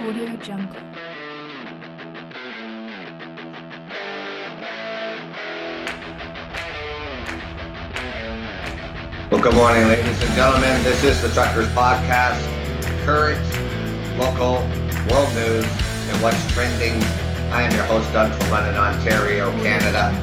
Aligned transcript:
Audio 0.00 0.36
Jungle. 0.36 0.80
Well, 9.28 9.42
good 9.42 9.54
morning, 9.54 9.88
ladies 9.88 10.22
and 10.22 10.32
gentlemen. 10.34 10.82
This 10.84 11.02
is 11.02 11.20
the 11.20 11.28
Truckers 11.30 11.66
Podcast. 11.70 12.38
Current, 13.04 13.42
local, 14.16 14.62
world 15.10 15.34
news, 15.34 15.66
and 15.66 16.22
what's 16.22 16.52
trending. 16.52 17.02
I 17.50 17.62
am 17.62 17.72
your 17.74 17.84
host, 17.84 18.12
Doug 18.12 18.32
from 18.40 18.50
London, 18.52 18.76
Ontario, 18.76 19.50
Canada. 19.62 20.14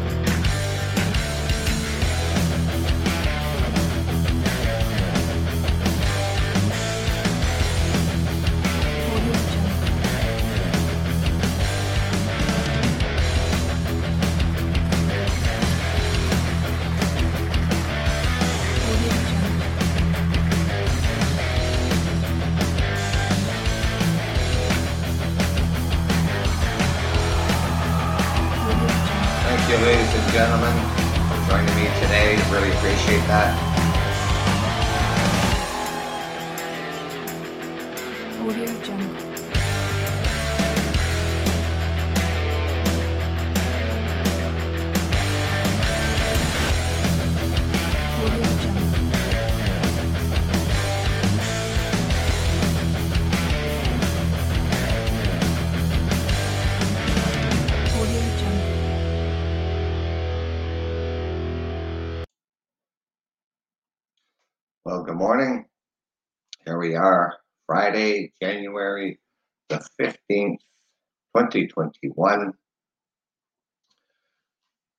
2021. 71.36 72.54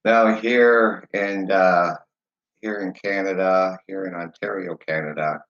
Now, 0.05 0.37
here 0.37 1.09
in 1.15 1.51
uh, 1.51 1.95
here 2.61 2.81
in 2.81 2.93
Canada, 2.93 3.79
here 3.87 4.05
in 4.05 4.15
Ontario, 4.15 4.77
Canada, 4.77 5.41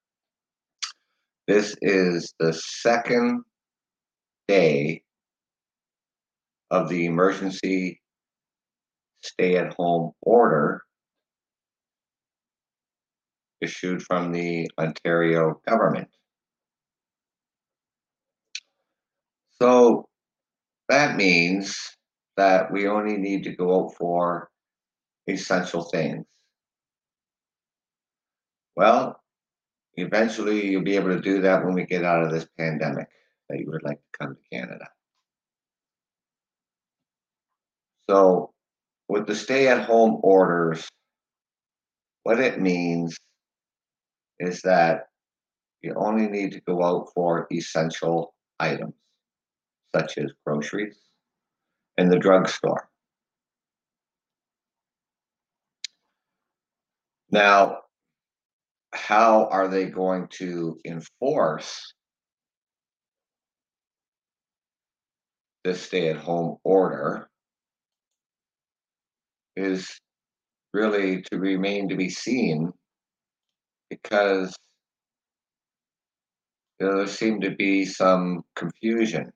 this 1.49 1.77
is 1.83 2.33
the 2.39 2.53
second 2.53 3.43
day 4.49 5.03
of 6.71 6.89
the 6.89 7.07
emergency 7.07 8.01
stay-at-home 9.23 10.13
order 10.23 10.83
issued 13.61 14.03
from 14.03 14.33
the 14.33 14.71
Ontario 14.79 15.61
government. 15.67 16.09
So 19.61 20.09
that 20.89 21.17
means 21.17 21.97
that 22.37 22.71
we 22.71 22.87
only 22.87 23.17
need 23.17 23.45
to 23.45 23.57
go 23.57 23.85
out 23.85 23.95
for 23.95 24.51
essential 25.27 25.83
things. 25.83 26.25
Well, 28.77 29.21
eventually 29.95 30.67
you'll 30.67 30.83
be 30.83 30.97
able 30.97 31.09
to 31.09 31.21
do 31.21 31.41
that 31.43 31.65
when 31.65 31.75
we 31.75 31.85
get 31.85 32.05
out 32.05 32.23
of 32.23 32.31
this 32.31 32.47
pandemic 32.59 33.09
that 33.49 33.59
you 33.59 33.71
would 33.71 33.83
like 33.83 33.97
to 33.99 34.19
come 34.19 34.37
to 34.37 34.57
Canada. 34.57 34.87
So, 38.09 38.53
with 39.09 39.27
the 39.27 39.35
stay 39.35 39.69
at 39.69 39.85
home 39.85 40.21
orders, 40.23 40.87
what 42.23 42.39
it 42.41 42.61
means 42.61 43.17
is 44.39 44.61
that 44.63 45.07
you 45.83 45.95
only 45.97 46.29
need 46.29 46.53
to 46.53 46.61
go 46.61 46.83
out 46.85 47.09
for 47.15 47.47
essential 47.53 48.35
items, 48.59 48.95
such 49.97 50.19
as 50.19 50.33
groceries 50.45 50.99
and 51.97 52.13
the 52.13 52.19
drugstore. 52.19 52.89
Now, 57.31 57.79
how 58.93 59.47
are 59.47 59.69
they 59.69 59.87
going 59.87 60.29
to 60.39 60.79
enforce 60.85 61.95
this 65.65 65.83
stay 65.83 66.09
at 66.09 66.17
home 66.17 66.59
order 66.63 67.29
is 69.57 69.99
really 70.73 71.23
to 71.23 71.39
remain 71.39 71.89
to 71.89 71.97
be 71.97 72.11
seen 72.11 72.71
because 73.91 74.55
you 76.79 76.87
know, 76.87 76.99
there 76.99 77.07
seemed 77.07 77.43
to 77.43 77.51
be 77.51 77.85
some 77.85 78.43
confusion. 78.55 79.33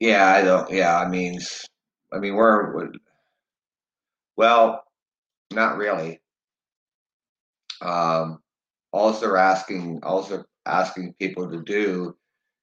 Yeah, 0.00 0.26
I 0.26 0.42
don't. 0.42 0.70
Yeah, 0.70 0.98
I 0.98 1.08
mean, 1.08 1.38
I 2.12 2.18
mean, 2.18 2.34
we're 2.34 2.76
we- 2.90 2.98
well, 4.36 4.84
not 5.52 5.76
really. 5.78 6.20
Um, 7.80 8.40
they're 9.20 9.36
asking, 9.36 10.00
they're 10.22 10.46
asking 10.66 11.14
people 11.20 11.50
to 11.50 11.62
do 11.62 12.16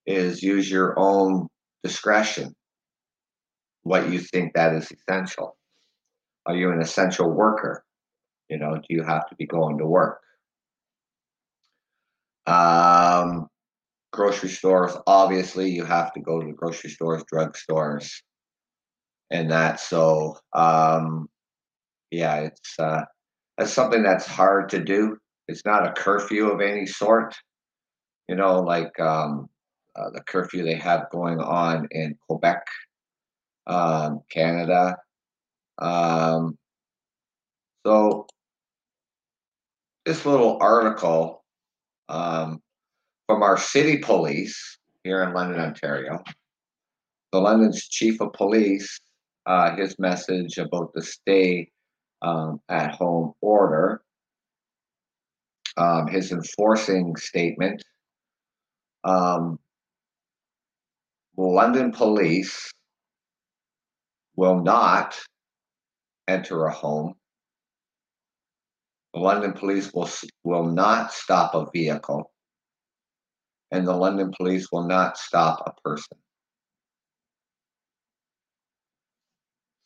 is 0.06 0.44
use 0.44 0.70
your 0.72 0.98
own 1.00 1.48
discretion. 1.84 2.56
What 3.84 4.10
you 4.10 4.18
think 4.20 4.54
that 4.54 4.74
is 4.74 4.92
essential? 4.92 5.56
Are 6.48 6.56
you 6.56 6.72
an 6.72 6.82
essential 6.82 7.30
worker? 7.32 7.86
You 8.50 8.58
know, 8.60 8.76
do 8.78 8.86
you 8.90 9.04
have 9.04 9.28
to 9.30 9.36
be 9.36 9.48
going 9.48 9.78
to 9.80 9.86
work? 9.88 10.22
Um, 12.46 13.48
grocery 14.12 14.50
stores, 14.50 14.96
obviously, 15.08 15.70
you 15.70 15.86
have 15.86 16.14
to 16.14 16.20
go 16.20 16.40
to 16.40 16.48
the 16.48 16.54
grocery 16.54 16.90
stores, 16.90 17.24
drugstores, 17.32 18.12
and 19.30 19.50
that. 19.52 19.80
So, 19.80 20.38
um, 20.54 21.30
yeah, 22.12 22.38
it's 22.42 22.80
uh, 22.80 23.04
that's 23.58 23.74
something 23.74 24.04
that's 24.04 24.28
hard 24.28 24.70
to 24.70 24.84
do. 24.84 25.18
It's 25.48 25.66
not 25.66 25.88
a 25.88 25.94
curfew 25.94 26.52
of 26.52 26.62
any 26.62 26.86
sort, 26.86 27.36
you 28.28 28.36
know, 28.36 28.60
like 28.60 28.98
um, 29.00 29.50
uh, 29.96 30.10
the 30.12 30.22
curfew 30.22 30.64
they 30.64 30.76
have 30.76 31.10
going 31.12 31.40
on 31.40 31.88
in 31.92 32.16
Quebec, 32.28 32.64
um, 33.68 34.22
Canada. 34.30 34.98
Um, 35.80 36.58
so, 37.86 38.28
this 40.06 40.26
little 40.26 40.58
article 40.62 41.44
um, 42.10 42.62
from 43.32 43.44
our 43.44 43.58
city 43.58 43.98
police 43.98 44.78
here 45.06 45.24
in 45.24 45.34
London, 45.34 45.62
Ontario. 45.62 46.22
The 47.32 47.40
London's 47.40 47.88
chief 47.88 48.20
of 48.20 48.34
police, 48.34 49.00
uh, 49.46 49.74
his 49.74 49.98
message 49.98 50.58
about 50.58 50.92
the 50.94 51.02
stay 51.02 51.72
um, 52.22 52.60
at 52.68 52.92
home 52.92 53.32
order, 53.40 54.02
um, 55.78 56.08
his 56.08 56.34
enforcing 56.34 57.16
statement. 57.16 57.82
Um, 59.06 59.60
London 61.38 61.94
police 61.94 62.70
will 64.36 64.62
not 64.62 65.18
enter 66.28 66.66
a 66.66 66.74
home. 66.74 67.14
The 69.14 69.22
London 69.22 69.54
police 69.54 69.94
will 69.94 70.10
will 70.44 70.66
not 70.66 71.14
stop 71.14 71.56
a 71.56 71.66
vehicle, 71.72 72.30
and 73.72 73.88
the 73.88 73.96
London 73.96 74.32
police 74.38 74.68
will 74.72 74.86
not 74.86 75.18
stop 75.18 75.64
a 75.66 75.90
person. 75.90 76.18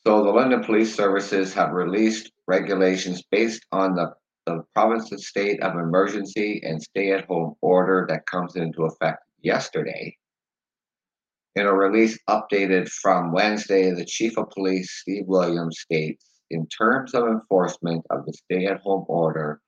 So 0.05 0.23
the 0.23 0.29
London 0.29 0.63
Police 0.63 0.93
Services 0.95 1.53
have 1.55 1.71
released 1.71 2.31
regulations 2.47 3.23
based 3.31 3.65
on 3.71 3.95
the, 3.95 4.13
the 4.45 4.63
province's 4.75 5.27
state 5.27 5.61
of 5.63 5.73
emergency 5.73 6.61
and 6.63 6.81
stay-at-home 6.81 7.55
order 7.61 8.05
that 8.09 8.27
comes 8.27 8.55
into 8.55 8.85
effect 8.85 9.23
yesterday. 9.41 10.15
In 11.55 11.65
a 11.65 11.73
release 11.73 12.19
updated 12.29 12.87
from 12.89 13.31
Wednesday, 13.31 13.91
the 13.91 14.05
Chief 14.05 14.37
of 14.37 14.49
Police, 14.51 14.91
Steve 15.01 15.23
Williams, 15.25 15.79
states 15.79 16.25
in 16.51 16.67
terms 16.67 17.15
of 17.15 17.23
enforcement 17.27 18.05
of 18.11 18.25
the 18.25 18.33
stay-at-home 18.33 19.05
order, 19.07 19.59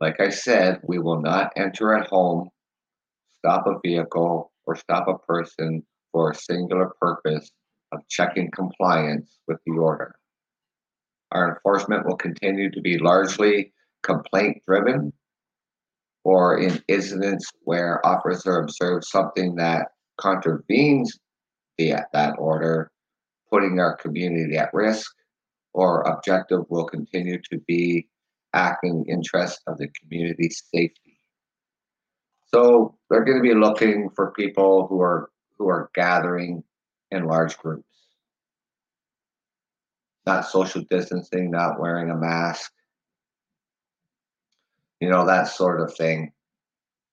like 0.00 0.20
I 0.20 0.30
said, 0.30 0.80
we 0.82 0.98
will 0.98 1.20
not 1.20 1.52
enter 1.56 1.94
at 1.94 2.08
home, 2.08 2.48
stop 3.46 3.66
a 3.68 3.78
vehicle, 3.84 4.50
or 4.66 4.74
stop 4.74 5.06
a 5.06 5.16
person 5.18 5.80
for 6.10 6.32
a 6.32 6.34
singular 6.34 6.90
purpose 7.00 7.48
of 7.92 8.00
checking 8.08 8.50
compliance 8.50 9.38
with 9.46 9.58
the 9.64 9.72
order. 9.72 10.16
Our 11.30 11.54
enforcement 11.54 12.06
will 12.06 12.16
continue 12.16 12.72
to 12.72 12.80
be 12.80 12.98
largely 12.98 13.72
complaint 14.02 14.62
driven 14.66 15.12
or 16.24 16.58
in 16.58 16.82
incidents 16.88 17.48
where 17.62 18.04
officer 18.04 18.58
observes 18.58 19.10
something 19.10 19.54
that 19.54 19.92
contravenes 20.20 21.16
the, 21.78 21.94
that 22.12 22.34
order, 22.38 22.90
putting 23.48 23.78
our 23.78 23.96
community 23.96 24.56
at 24.56 24.74
risk, 24.74 25.08
or 25.72 26.02
objective 26.02 26.64
will 26.68 26.86
continue 26.86 27.40
to 27.52 27.58
be 27.68 28.08
acting 28.54 29.04
in 29.06 29.18
interest 29.18 29.60
of 29.68 29.78
the 29.78 29.86
community's 30.02 30.64
safety. 30.74 31.05
So 32.46 32.96
they're 33.10 33.24
going 33.24 33.38
to 33.38 33.42
be 33.42 33.54
looking 33.54 34.10
for 34.14 34.32
people 34.32 34.86
who 34.88 35.00
are 35.00 35.30
who 35.58 35.68
are 35.68 35.90
gathering 35.94 36.62
in 37.10 37.24
large 37.24 37.58
groups. 37.58 37.86
Not 40.26 40.46
social 40.46 40.82
distancing, 40.90 41.50
not 41.50 41.80
wearing 41.80 42.10
a 42.10 42.16
mask, 42.16 42.72
you 45.00 45.08
know, 45.08 45.26
that 45.26 45.48
sort 45.48 45.80
of 45.80 45.94
thing. 45.96 46.32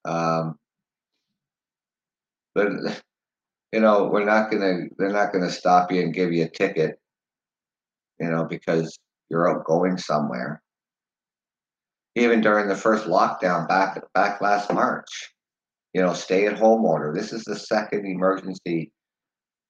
Um, 0.04 0.58
but 2.54 2.68
you 3.72 3.80
know, 3.80 4.04
we're 4.12 4.24
not 4.24 4.50
gonna 4.50 4.84
they're 4.98 5.12
not 5.12 5.32
gonna 5.32 5.50
stop 5.50 5.92
you 5.92 6.02
and 6.02 6.14
give 6.14 6.32
you 6.32 6.44
a 6.44 6.48
ticket, 6.48 7.00
you 8.20 8.30
know, 8.30 8.44
because 8.44 8.98
you're 9.30 9.50
out 9.50 9.64
going 9.64 9.98
somewhere. 9.98 10.62
Even 12.16 12.40
during 12.40 12.68
the 12.68 12.76
first 12.76 13.06
lockdown 13.06 13.66
back 13.66 14.00
back 14.14 14.40
last 14.40 14.72
March, 14.72 15.32
you 15.92 16.00
know, 16.00 16.12
stay 16.12 16.46
at 16.46 16.58
home 16.58 16.84
order. 16.84 17.12
This 17.14 17.32
is 17.32 17.44
the 17.44 17.56
second 17.56 18.06
emergency 18.06 18.92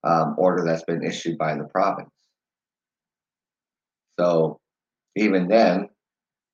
um, 0.05 0.35
order 0.37 0.65
that's 0.65 0.85
been 0.85 1.03
issued 1.03 1.39
by 1.39 1.55
the 1.55 1.65
province. 1.65 2.11
So 4.19 4.61
even 5.17 5.49
then, 5.49 5.89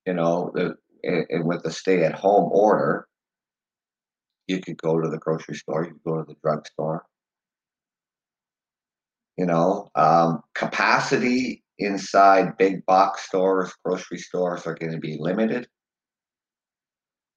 you 0.06 0.14
know, 0.14 0.50
the, 0.54 0.76
and 1.02 1.44
with 1.44 1.62
the 1.62 1.72
stay 1.72 2.04
at 2.04 2.14
home 2.14 2.50
order, 2.52 3.06
you 4.46 4.60
could 4.60 4.80
go 4.80 5.00
to 5.00 5.08
the 5.08 5.18
grocery 5.18 5.54
store, 5.54 5.84
you 5.84 5.92
could 5.92 6.04
go 6.04 6.18
to 6.18 6.24
the 6.26 6.36
drugstore. 6.42 7.04
You 9.36 9.46
know, 9.46 9.90
um, 9.94 10.42
capacity 10.54 11.62
inside 11.78 12.58
big 12.58 12.84
box 12.84 13.22
stores, 13.26 13.72
grocery 13.84 14.18
stores 14.18 14.66
are 14.66 14.74
going 14.74 14.92
to 14.92 14.98
be 14.98 15.16
limited. 15.18 15.66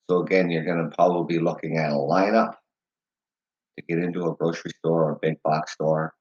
So 0.10 0.22
again, 0.22 0.50
you're 0.50 0.66
going 0.66 0.90
to 0.90 0.96
probably 0.96 1.38
be 1.38 1.44
looking 1.44 1.78
at 1.78 1.92
a 1.92 1.96
lineup 1.96 2.56
to 3.78 3.86
get 3.88 4.00
into 4.00 4.26
a 4.26 4.36
grocery 4.36 4.72
store 4.80 5.06
or 5.06 5.12
a 5.14 5.20
big 5.22 5.42
box 5.44 5.74
store. 5.74 6.14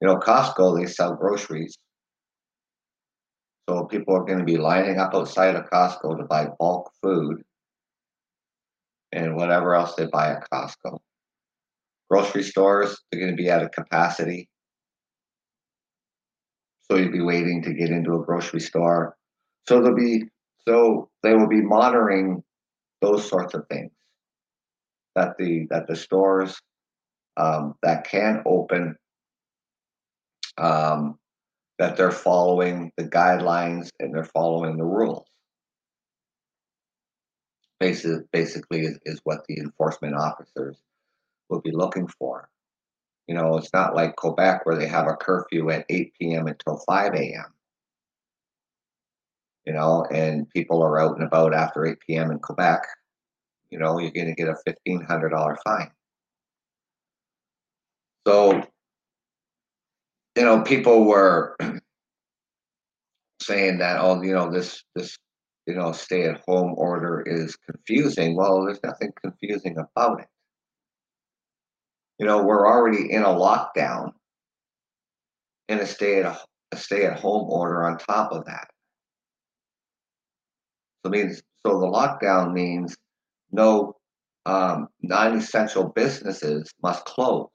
You 0.00 0.08
know, 0.08 0.16
Costco, 0.16 0.78
they 0.78 0.86
sell 0.86 1.14
groceries. 1.14 1.76
So 3.68 3.84
people 3.84 4.16
are 4.16 4.24
going 4.24 4.40
to 4.40 4.44
be 4.44 4.56
lining 4.56 4.98
up 4.98 5.14
outside 5.14 5.54
of 5.54 5.70
Costco 5.70 6.18
to 6.18 6.24
buy 6.24 6.48
bulk 6.58 6.90
food 7.02 7.42
and 9.12 9.36
whatever 9.36 9.74
else 9.74 9.94
they 9.94 10.06
buy 10.06 10.32
at 10.32 10.50
Costco. 10.50 10.98
Grocery 12.10 12.42
stores, 12.42 13.00
they're 13.10 13.20
going 13.20 13.36
to 13.36 13.40
be 13.40 13.48
at 13.48 13.62
a 13.62 13.68
capacity. 13.68 14.48
So 16.90 16.96
you'd 16.98 17.12
be 17.12 17.20
waiting 17.20 17.62
to 17.62 17.72
get 17.72 17.90
into 17.90 18.14
a 18.14 18.24
grocery 18.24 18.60
store. 18.60 19.16
So 19.68 19.80
they'll 19.80 19.94
be 19.94 20.24
so 20.66 21.08
they 21.22 21.34
will 21.34 21.48
be 21.48 21.62
monitoring 21.62 22.42
those 23.02 23.28
sorts 23.28 23.54
of 23.54 23.66
things. 23.68 23.90
That 25.14 25.36
the 25.38 25.66
that 25.68 25.86
the 25.86 25.96
stores 25.96 26.58
um, 27.36 27.74
that 27.82 28.04
can 28.04 28.42
open 28.46 28.96
um, 30.56 31.18
that 31.78 31.96
they're 31.96 32.10
following 32.10 32.92
the 32.96 33.04
guidelines 33.04 33.90
and 34.00 34.14
they're 34.14 34.24
following 34.24 34.76
the 34.76 34.84
rules. 34.84 35.26
Basically, 37.80 38.24
basically 38.32 38.80
is, 38.82 38.98
is 39.04 39.20
what 39.24 39.44
the 39.48 39.58
enforcement 39.58 40.14
officers 40.14 40.78
will 41.50 41.60
be 41.60 41.72
looking 41.72 42.06
for. 42.06 42.48
You 43.26 43.34
know, 43.34 43.56
it's 43.56 43.72
not 43.72 43.94
like 43.94 44.16
Quebec 44.16 44.64
where 44.64 44.76
they 44.76 44.86
have 44.86 45.08
a 45.08 45.16
curfew 45.16 45.70
at 45.70 45.86
8 45.88 46.12
p.m. 46.18 46.46
until 46.46 46.78
5 46.86 47.14
a.m. 47.14 47.52
You 49.64 49.72
know, 49.72 50.04
and 50.12 50.48
people 50.50 50.82
are 50.82 51.00
out 51.00 51.16
and 51.16 51.24
about 51.24 51.54
after 51.54 51.86
8 51.86 51.98
p.m. 52.06 52.30
in 52.30 52.38
Quebec. 52.40 52.82
You 53.70 53.78
know, 53.78 53.98
you're 53.98 54.10
going 54.10 54.26
to 54.26 54.34
get 54.34 54.48
a 54.48 54.56
$1,500 54.66 55.56
fine. 55.64 55.90
So 58.26 58.62
you 60.36 60.44
know, 60.44 60.62
people 60.62 61.04
were 61.04 61.56
saying 63.42 63.78
that, 63.78 64.00
oh, 64.00 64.22
you 64.22 64.32
know, 64.32 64.50
this 64.50 64.82
this 64.94 65.16
you 65.66 65.74
know 65.74 65.92
stay 65.92 66.24
at 66.24 66.42
home 66.46 66.74
order 66.76 67.22
is 67.26 67.56
confusing. 67.56 68.36
Well, 68.36 68.64
there's 68.64 68.82
nothing 68.82 69.12
confusing 69.20 69.76
about 69.78 70.20
it. 70.20 70.28
You 72.18 72.26
know, 72.26 72.42
we're 72.42 72.66
already 72.66 73.10
in 73.12 73.22
a 73.22 73.26
lockdown 73.26 74.12
and 75.68 75.80
a 75.80 75.86
stay 75.86 76.22
at 76.22 76.40
a 76.72 76.76
stay 76.76 77.04
at 77.04 77.18
home 77.20 77.50
order 77.50 77.84
on 77.84 77.98
top 77.98 78.32
of 78.32 78.46
that. 78.46 78.71
So 81.04 81.10
means 81.10 81.42
so 81.66 81.80
the 81.80 81.86
lockdown 81.86 82.52
means 82.52 82.96
no 83.50 83.96
um, 84.46 84.88
non-essential 85.02 85.88
businesses 85.88 86.72
must 86.82 87.04
close 87.04 87.48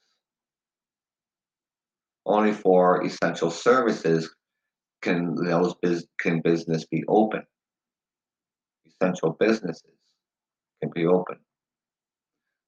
only 2.27 2.51
for 2.51 3.05
essential 3.05 3.49
services 3.49 4.29
can 5.01 5.33
those 5.35 5.75
biz, 5.81 6.05
can 6.19 6.41
business 6.41 6.85
be 6.85 7.03
open. 7.07 7.41
Essential 8.85 9.37
businesses 9.39 9.95
can 10.81 10.91
be 10.93 11.05
open. 11.05 11.37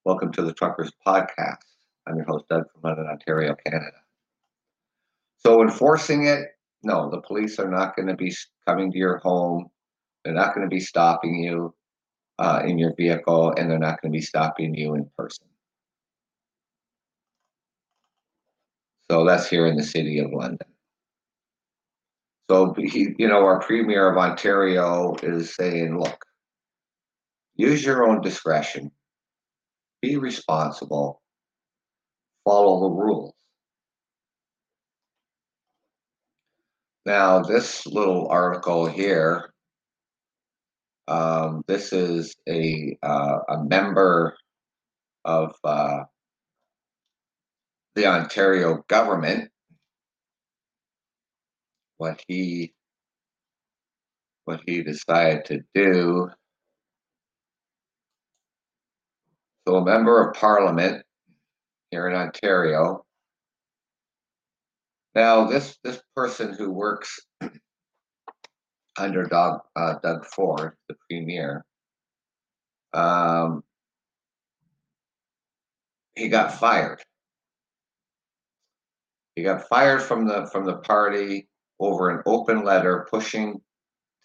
Welcome 0.05 0.31
to 0.31 0.43
the 0.43 0.53
Truckers 0.53 0.93
Podcast. 1.05 1.57
I'm 2.07 2.15
your 2.15 2.25
host 2.25 2.45
Doug 2.49 2.63
from 2.71 2.81
London, 2.83 3.07
Ontario, 3.07 3.53
Canada. 3.65 3.97
So 5.39 5.61
enforcing 5.61 6.27
it, 6.27 6.47
no, 6.83 7.09
the 7.09 7.21
police 7.21 7.59
are 7.59 7.69
not 7.69 7.97
going 7.97 8.07
to 8.07 8.15
be 8.15 8.33
coming 8.65 8.91
to 8.93 8.97
your 8.97 9.17
home. 9.17 9.69
They're 10.23 10.33
not 10.33 10.53
going 10.53 10.67
to 10.67 10.73
be 10.73 10.79
stopping 10.79 11.35
you 11.35 11.73
uh, 12.37 12.61
in 12.65 12.77
your 12.77 12.93
vehicle, 12.95 13.53
and 13.57 13.69
they're 13.69 13.79
not 13.79 14.01
going 14.01 14.11
to 14.11 14.17
be 14.17 14.21
stopping 14.21 14.73
you 14.75 14.95
in 14.95 15.09
person. 15.17 15.45
So 19.09 19.25
that's 19.25 19.49
here 19.49 19.65
in 19.65 19.75
the 19.75 19.83
city 19.83 20.19
of 20.19 20.31
London. 20.31 20.67
So 22.49 22.73
he, 22.77 23.13
you 23.17 23.27
know, 23.27 23.45
our 23.45 23.59
premier 23.59 24.09
of 24.09 24.17
Ontario 24.17 25.15
is 25.21 25.55
saying, 25.55 25.99
look, 25.99 26.25
use 27.55 27.85
your 27.85 28.07
own 28.07 28.21
discretion, 28.21 28.91
be 30.01 30.17
responsible, 30.17 31.21
follow 32.45 32.89
the 32.89 32.95
rules. 32.95 33.33
Now, 37.05 37.41
this 37.41 37.85
little 37.85 38.27
article 38.29 38.85
here, 38.85 39.48
um, 41.09 41.63
this 41.67 41.91
is 41.91 42.35
a 42.47 42.97
uh, 43.01 43.39
a 43.49 43.63
member 43.63 44.37
of 45.25 45.55
uh, 45.63 46.03
the 47.95 48.05
Ontario 48.05 48.83
government 48.87 49.49
what 51.97 52.23
he 52.27 52.73
what 54.45 54.61
he 54.65 54.83
decided 54.83 55.45
to 55.45 55.59
do. 55.75 56.29
So 59.67 59.75
a 59.77 59.85
member 59.85 60.27
of 60.27 60.35
parliament 60.35 61.03
here 61.91 62.07
in 62.07 62.15
Ontario. 62.15 63.05
Now 65.15 65.45
this 65.47 65.77
this 65.83 66.01
person 66.15 66.53
who 66.53 66.71
works 66.71 67.19
under 68.97 69.25
Doug, 69.25 69.61
uh, 69.75 69.95
Doug 70.01 70.25
Ford, 70.25 70.75
the 70.87 70.95
premier, 71.09 71.65
um, 72.93 73.63
he 76.15 76.27
got 76.27 76.53
fired. 76.53 77.01
He 79.35 79.43
got 79.43 79.67
fired 79.69 80.01
from 80.01 80.27
the 80.27 80.47
from 80.51 80.65
the 80.65 80.77
party 80.77 81.47
over 81.79 82.09
an 82.09 82.21
open 82.25 82.65
letter 82.65 83.07
pushing 83.09 83.61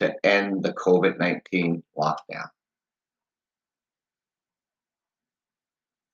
to 0.00 0.14
end 0.26 0.62
the 0.64 0.72
COVID 0.72 1.18
nineteen 1.18 1.82
lockdown. 1.96 2.48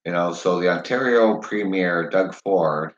You 0.05 0.11
know, 0.11 0.33
so 0.33 0.59
the 0.59 0.69
Ontario 0.69 1.39
Premier 1.39 2.09
Doug 2.09 2.35
Ford 2.43 2.93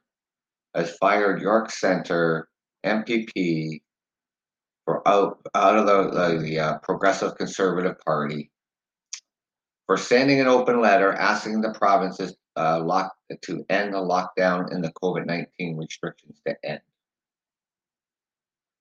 has 0.73 0.95
fired 0.97 1.41
York 1.41 1.69
Centre 1.69 2.47
MPP 2.85 3.81
for 4.85 5.07
out 5.07 5.39
out 5.55 5.77
of 5.77 5.85
the 5.85 6.09
the, 6.11 6.39
the 6.39 6.59
uh, 6.59 6.77
Progressive 6.79 7.35
Conservative 7.37 7.99
Party 8.05 8.51
for 9.85 9.97
sending 9.97 10.39
an 10.39 10.47
open 10.47 10.81
letter 10.81 11.13
asking 11.13 11.61
the 11.61 11.73
provinces 11.73 12.35
uh, 12.55 12.81
lock 12.81 13.13
to 13.41 13.65
end 13.69 13.93
the 13.93 13.97
lockdown 13.97 14.71
and 14.71 14.83
the 14.83 14.91
COVID 15.01 15.25
nineteen 15.25 15.77
restrictions 15.77 16.39
to 16.45 16.55
end. 16.63 16.81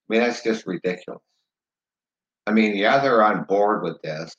I 0.09 0.15
mean, 0.15 0.21
that's 0.21 0.43
just 0.43 0.67
ridiculous. 0.67 1.23
I 2.47 2.53
mean, 2.53 2.77
you're 2.77 2.91
either 2.91 3.23
on 3.23 3.45
board 3.45 3.83
with 3.83 4.03
this 4.03 4.37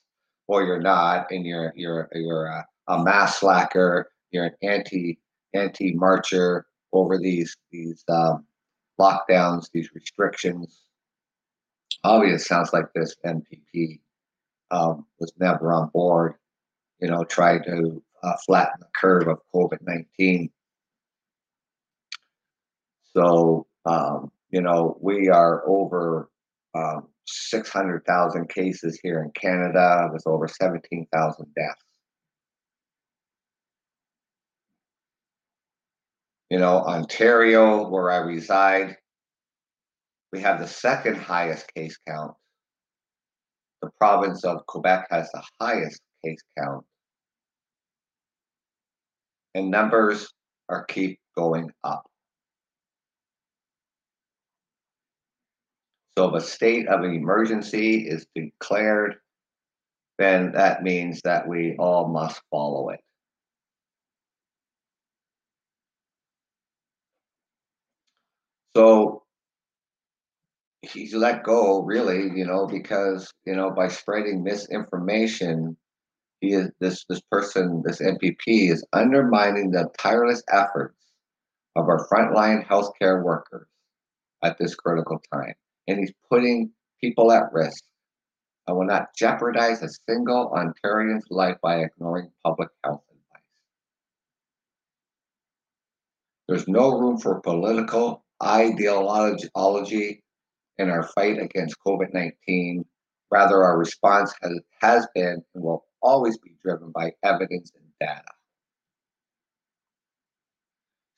or 0.48 0.64
you're 0.64 0.82
not, 0.82 1.32
and 1.32 1.46
you're 1.46 1.74
you're 1.76 2.10
you're 2.14 2.46
a, 2.48 2.66
a 2.88 3.04
mass 3.04 3.40
slacker. 3.40 4.12
You're 4.32 4.46
an 4.46 4.56
anti 4.62 5.20
anti 5.54 5.94
marcher 5.94 6.66
over 6.92 7.18
these 7.18 7.56
these 7.72 8.04
um, 8.10 8.46
lockdowns, 9.00 9.70
these 9.74 9.90
restrictions. 9.94 10.82
Obviously, 12.04 12.40
sounds 12.40 12.74
like 12.74 12.86
this 12.94 13.16
MPP 13.26 14.00
um, 14.72 15.06
was 15.20 15.32
never 15.40 15.74
on 15.74 15.90
board. 15.90 16.36
You 17.00 17.10
know, 17.10 17.24
tried 17.24 17.64
to 17.66 18.02
uh, 18.24 18.34
flatten 18.46 18.80
the 18.80 18.88
curve 18.96 19.28
of 19.28 19.40
COVID 19.54 19.80
nineteen. 19.82 20.50
So 23.14 23.68
um, 23.86 24.32
you 24.50 24.62
know, 24.62 24.98
we 25.02 25.30
are 25.30 25.68
over 25.68 26.30
um, 26.76 27.08
600,000 27.26 28.50
cases 28.50 29.00
here 29.02 29.24
in 29.24 29.32
Canada 29.32 30.10
with 30.12 30.24
over 30.26 30.48
17,000 30.48 31.46
deaths. 31.56 31.76
You 36.50 36.60
know, 36.60 36.82
Ontario, 36.82 37.88
where 37.90 38.12
I 38.12 38.18
reside, 38.18 38.98
we 40.34 40.42
have 40.42 40.60
the 40.60 40.68
second 40.68 41.16
highest 41.16 41.72
case 41.76 41.96
count. 42.08 42.34
The 43.84 43.92
province 44.00 44.44
of 44.44 44.66
Quebec 44.66 45.06
has 45.12 45.30
the 45.32 45.44
highest 45.62 46.02
case 46.26 46.42
count. 46.58 46.84
And 49.54 49.70
numbers 49.70 50.34
are 50.70 50.86
keep 50.86 51.20
going 51.38 51.72
up. 51.84 52.04
So 56.18 56.30
if 56.36 56.44
a 56.44 56.46
state 56.46 56.88
of 56.88 57.04
emergency 57.04 58.08
is 58.08 58.26
declared, 58.34 59.18
then 60.18 60.54
that 60.54 60.82
means 60.82 61.22
that 61.26 61.48
we 61.48 61.76
all 61.78 62.08
must 62.08 62.42
follow 62.50 62.90
it. 62.90 63.02
So 68.76 69.23
he's 70.84 71.16
let 71.16 71.44
go, 71.44 71.82
really, 71.82 72.30
you 72.38 72.46
know, 72.46 72.68
because 72.68 73.34
you 73.46 73.56
know 73.56 73.72
by 73.72 73.88
spreading 73.88 74.44
misinformation, 74.44 75.78
he 76.42 76.54
is 76.54 76.70
this 76.80 77.06
this 77.10 77.22
person, 77.32 77.82
this 77.86 78.02
MPP, 78.02 78.72
is 78.72 78.86
undermining 78.94 79.72
the 79.72 79.90
tireless 79.98 80.44
efforts 80.52 80.98
of 81.76 81.88
our 81.90 82.08
frontline 82.08 82.66
healthcare 82.68 83.24
workers 83.24 83.68
at 84.44 84.58
this 84.60 84.76
critical 84.76 85.22
time 85.34 85.54
and 85.88 86.00
he's 86.00 86.14
putting 86.30 86.72
people 87.02 87.32
at 87.32 87.52
risk. 87.52 87.84
I 88.68 88.72
will 88.72 88.86
not 88.86 89.16
jeopardize 89.16 89.82
a 89.82 89.90
single 90.08 90.52
Ontarian's 90.56 91.26
life 91.30 91.58
by 91.62 91.80
ignoring 91.80 92.32
public 92.44 92.70
health 92.84 93.04
advice. 93.10 93.44
There's 96.48 96.68
no 96.68 96.98
room 96.98 97.18
for 97.18 97.42
political 97.42 98.24
ideology 98.42 99.50
in 100.78 100.90
our 100.90 101.04
fight 101.04 101.40
against 101.40 101.78
COVID 101.86 102.14
19. 102.14 102.86
Rather, 103.32 103.64
our 103.64 103.78
response 103.78 104.34
has, 104.42 104.60
has 104.82 105.08
been 105.16 105.44
and 105.56 105.64
will 105.64 105.86
always 106.02 106.38
be 106.38 106.56
driven 106.62 106.92
by 106.92 107.14
evidence 107.24 107.72
and 107.76 107.86
data. 108.00 108.22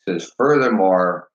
Says, 0.07 0.31
furthermore, 0.37 1.29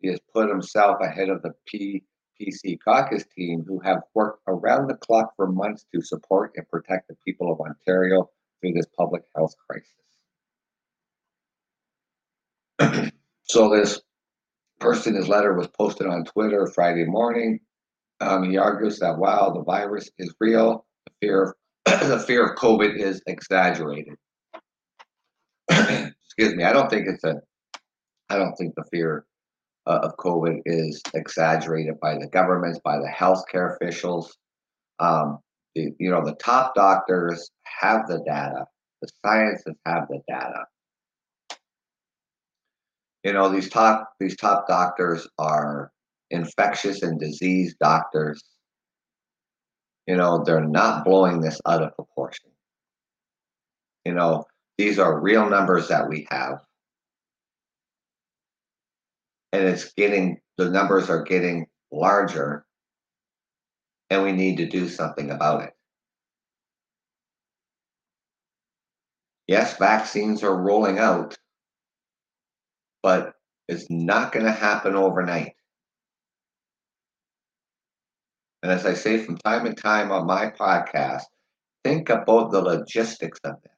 he 0.00 0.08
has 0.08 0.18
put 0.32 0.48
himself 0.48 0.96
ahead 1.00 1.28
of 1.28 1.42
the 1.42 1.54
PPC 1.72 2.78
caucus 2.82 3.24
team 3.36 3.64
who 3.66 3.78
have 3.80 4.02
worked 4.14 4.42
around 4.48 4.88
the 4.88 4.96
clock 4.96 5.32
for 5.36 5.46
months 5.46 5.86
to 5.94 6.00
support 6.02 6.52
and 6.56 6.68
protect 6.68 7.08
the 7.08 7.16
people 7.24 7.52
of 7.52 7.60
Ontario 7.60 8.28
through 8.60 8.72
this 8.72 8.86
public 8.98 9.22
health 9.36 9.54
crisis. 9.68 9.92
so 13.44 13.68
this 13.68 14.00
person, 14.80 15.14
his 15.14 15.28
letter 15.28 15.54
was 15.54 15.68
posted 15.68 16.06
on 16.06 16.24
Twitter 16.24 16.66
Friday 16.66 17.04
morning. 17.04 17.60
Um, 18.20 18.48
he 18.48 18.56
argues 18.56 18.98
that 19.00 19.18
while 19.18 19.52
the 19.52 19.62
virus 19.62 20.10
is 20.18 20.34
real, 20.40 20.86
the 21.06 21.12
fear 21.20 21.42
of, 21.42 21.54
the 22.08 22.18
fear 22.18 22.46
of 22.46 22.56
COVID 22.56 22.96
is 22.96 23.22
exaggerated. 23.26 24.14
Excuse 25.70 26.54
me. 26.54 26.64
I 26.64 26.72
don't 26.72 26.90
think 26.90 27.06
it's 27.06 27.24
a. 27.24 27.36
I 28.30 28.38
don't 28.38 28.54
think 28.56 28.74
the 28.74 28.84
fear 28.90 29.26
uh, 29.86 30.00
of 30.02 30.16
COVID 30.16 30.62
is 30.64 31.02
exaggerated 31.14 32.00
by 32.00 32.14
the 32.14 32.26
governments, 32.28 32.80
by 32.84 32.96
the 32.96 33.08
healthcare 33.08 33.76
officials. 33.76 34.36
Um, 34.98 35.38
the, 35.74 35.90
you 35.98 36.10
know, 36.10 36.24
the 36.24 36.36
top 36.36 36.74
doctors 36.74 37.50
have 37.64 38.06
the 38.08 38.20
data. 38.26 38.64
The 39.02 39.08
scientists 39.24 39.78
have 39.86 40.08
the 40.08 40.20
data. 40.28 40.64
You 43.24 43.32
know, 43.32 43.48
these 43.48 43.70
top 43.70 44.12
these 44.20 44.36
top 44.36 44.68
doctors 44.68 45.26
are 45.38 45.90
infectious 46.30 47.02
and 47.02 47.18
disease 47.18 47.74
doctors. 47.80 48.42
You 50.06 50.16
know, 50.16 50.44
they're 50.44 50.60
not 50.60 51.04
blowing 51.04 51.40
this 51.40 51.60
out 51.66 51.82
of 51.82 51.96
proportion. 51.96 52.50
You 54.04 54.12
know, 54.14 54.44
these 54.76 54.98
are 54.98 55.20
real 55.20 55.48
numbers 55.48 55.88
that 55.88 56.08
we 56.08 56.26
have 56.30 56.58
and 59.54 59.68
it's 59.68 59.92
getting 59.92 60.40
the 60.58 60.68
numbers 60.68 61.08
are 61.08 61.22
getting 61.22 61.66
larger 61.92 62.66
and 64.10 64.22
we 64.24 64.32
need 64.32 64.56
to 64.56 64.66
do 64.66 64.88
something 64.88 65.30
about 65.30 65.62
it. 65.62 65.70
Yes, 69.46 69.76
vaccines 69.76 70.42
are 70.42 70.56
rolling 70.56 70.98
out, 70.98 71.36
but 73.04 73.34
it's 73.68 73.88
not 73.90 74.32
going 74.32 74.46
to 74.46 74.50
happen 74.50 74.96
overnight. 74.96 75.52
And 78.62 78.72
as 78.72 78.86
I 78.86 78.94
say 78.94 79.18
from 79.18 79.36
time 79.36 79.66
to 79.66 79.74
time 79.74 80.10
on 80.10 80.26
my 80.26 80.50
podcast, 80.50 81.24
think 81.84 82.08
about 82.08 82.50
the 82.50 82.62
logistics 82.62 83.38
of 83.44 83.56
this. 83.62 83.72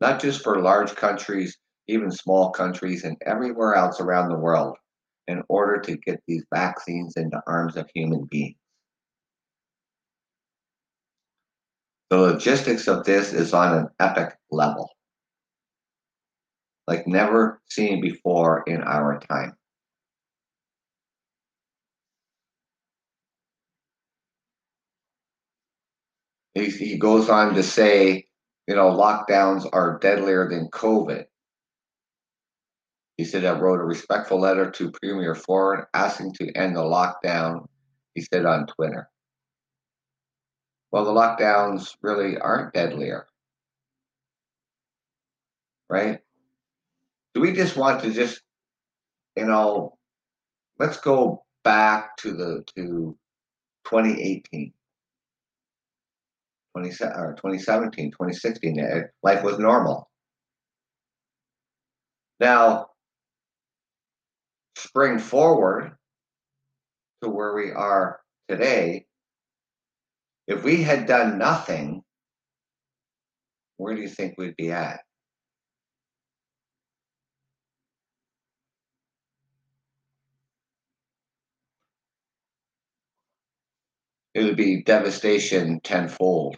Not 0.00 0.20
just 0.20 0.42
for 0.42 0.62
large 0.62 0.96
countries 0.96 1.58
even 1.90 2.10
small 2.10 2.50
countries 2.50 3.04
and 3.04 3.16
everywhere 3.26 3.74
else 3.74 4.00
around 4.00 4.28
the 4.28 4.38
world, 4.38 4.76
in 5.26 5.42
order 5.48 5.80
to 5.80 5.96
get 5.96 6.22
these 6.26 6.44
vaccines 6.54 7.14
into 7.16 7.42
arms 7.46 7.76
of 7.76 7.90
human 7.94 8.24
beings. 8.30 8.56
The 12.10 12.18
logistics 12.18 12.88
of 12.88 13.04
this 13.04 13.32
is 13.32 13.52
on 13.52 13.76
an 13.76 13.88
epic 14.00 14.36
level, 14.50 14.88
like 16.90 17.06
never 17.06 17.62
seen 17.68 18.00
before 18.00 18.64
in 18.66 18.82
our 18.82 19.20
time. 19.20 19.56
He, 26.54 26.68
he 26.68 26.98
goes 26.98 27.28
on 27.30 27.54
to 27.54 27.62
say, 27.62 28.26
you 28.66 28.74
know, 28.74 28.90
lockdowns 28.90 29.68
are 29.72 30.00
deadlier 30.00 30.48
than 30.48 30.68
COVID. 30.68 31.26
He 33.16 33.24
said, 33.24 33.44
I 33.44 33.56
wrote 33.56 33.78
a 33.78 33.84
respectful 33.84 34.40
letter 34.40 34.68
to 34.72 34.90
Premier 34.90 35.36
Ford 35.36 35.84
asking 35.94 36.34
to 36.40 36.50
end 36.56 36.74
the 36.74 36.80
lockdown, 36.80 37.68
he 38.16 38.22
said 38.22 38.44
on 38.46 38.66
Twitter. 38.66 39.08
Well, 40.90 41.04
the 41.04 41.12
lockdowns 41.12 41.94
really 42.02 42.36
aren't 42.36 42.74
deadlier, 42.74 43.28
right? 45.88 46.20
Do 47.34 47.40
we 47.40 47.52
just 47.52 47.76
want 47.76 48.02
to 48.02 48.12
just, 48.12 48.40
you 49.36 49.46
know, 49.46 49.96
let's 50.78 50.98
go 50.98 51.44
back 51.64 52.16
to 52.18 52.32
the 52.32 52.64
to 52.76 53.16
2018. 53.84 54.72
20, 56.72 56.88
or 57.02 57.34
2017, 57.36 58.12
2016, 58.12 58.78
eh, 58.78 59.02
life 59.22 59.42
was 59.42 59.58
normal. 59.58 60.08
Now, 62.38 62.86
spring 64.76 65.18
forward 65.18 65.96
to 67.22 67.28
where 67.28 67.54
we 67.54 67.70
are 67.72 68.20
today, 68.48 69.06
if 70.46 70.62
we 70.64 70.82
had 70.82 71.06
done 71.06 71.38
nothing, 71.38 72.02
where 73.76 73.94
do 73.94 74.00
you 74.00 74.08
think 74.08 74.34
we'd 74.38 74.56
be 74.56 74.70
at? 74.70 75.00
It 84.34 84.44
would 84.44 84.56
be 84.56 84.82
devastation 84.82 85.80
tenfold. 85.80 86.56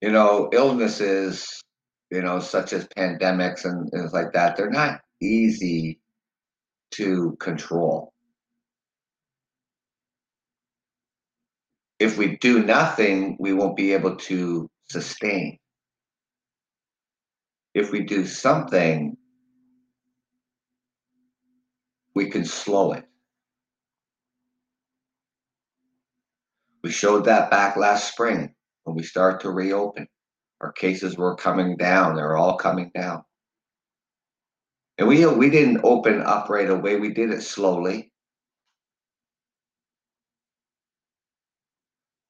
You 0.00 0.10
know, 0.10 0.50
illnesses, 0.52 1.62
you 2.10 2.20
know, 2.20 2.38
such 2.40 2.72
as 2.72 2.86
pandemics 2.88 3.64
and 3.64 3.90
things 3.90 4.12
like 4.12 4.32
that, 4.34 4.56
they're 4.56 4.70
not 4.70 5.00
easy 5.22 6.00
to 6.92 7.36
control. 7.40 8.12
If 11.98 12.18
we 12.18 12.36
do 12.36 12.62
nothing, 12.64 13.36
we 13.38 13.52
won't 13.54 13.76
be 13.76 13.94
able 13.94 14.16
to 14.16 14.68
sustain. 14.90 15.58
If 17.72 17.90
we 17.90 18.00
do 18.00 18.26
something, 18.26 19.16
we 22.14 22.30
can 22.30 22.44
slow 22.44 22.92
it. 22.92 23.04
We 26.82 26.90
showed 26.90 27.24
that 27.24 27.50
back 27.50 27.76
last 27.76 28.12
spring 28.12 28.54
when 28.84 28.94
we 28.94 29.02
started 29.02 29.40
to 29.40 29.50
reopen. 29.50 30.06
Our 30.60 30.72
cases 30.72 31.16
were 31.16 31.34
coming 31.34 31.76
down, 31.76 32.14
they're 32.14 32.36
all 32.36 32.56
coming 32.56 32.90
down. 32.94 33.24
And 34.98 35.08
we 35.08 35.26
we 35.26 35.50
didn't 35.50 35.80
open 35.82 36.22
up 36.22 36.48
right 36.48 36.70
away, 36.70 36.96
we 36.96 37.12
did 37.12 37.30
it 37.30 37.42
slowly. 37.42 38.12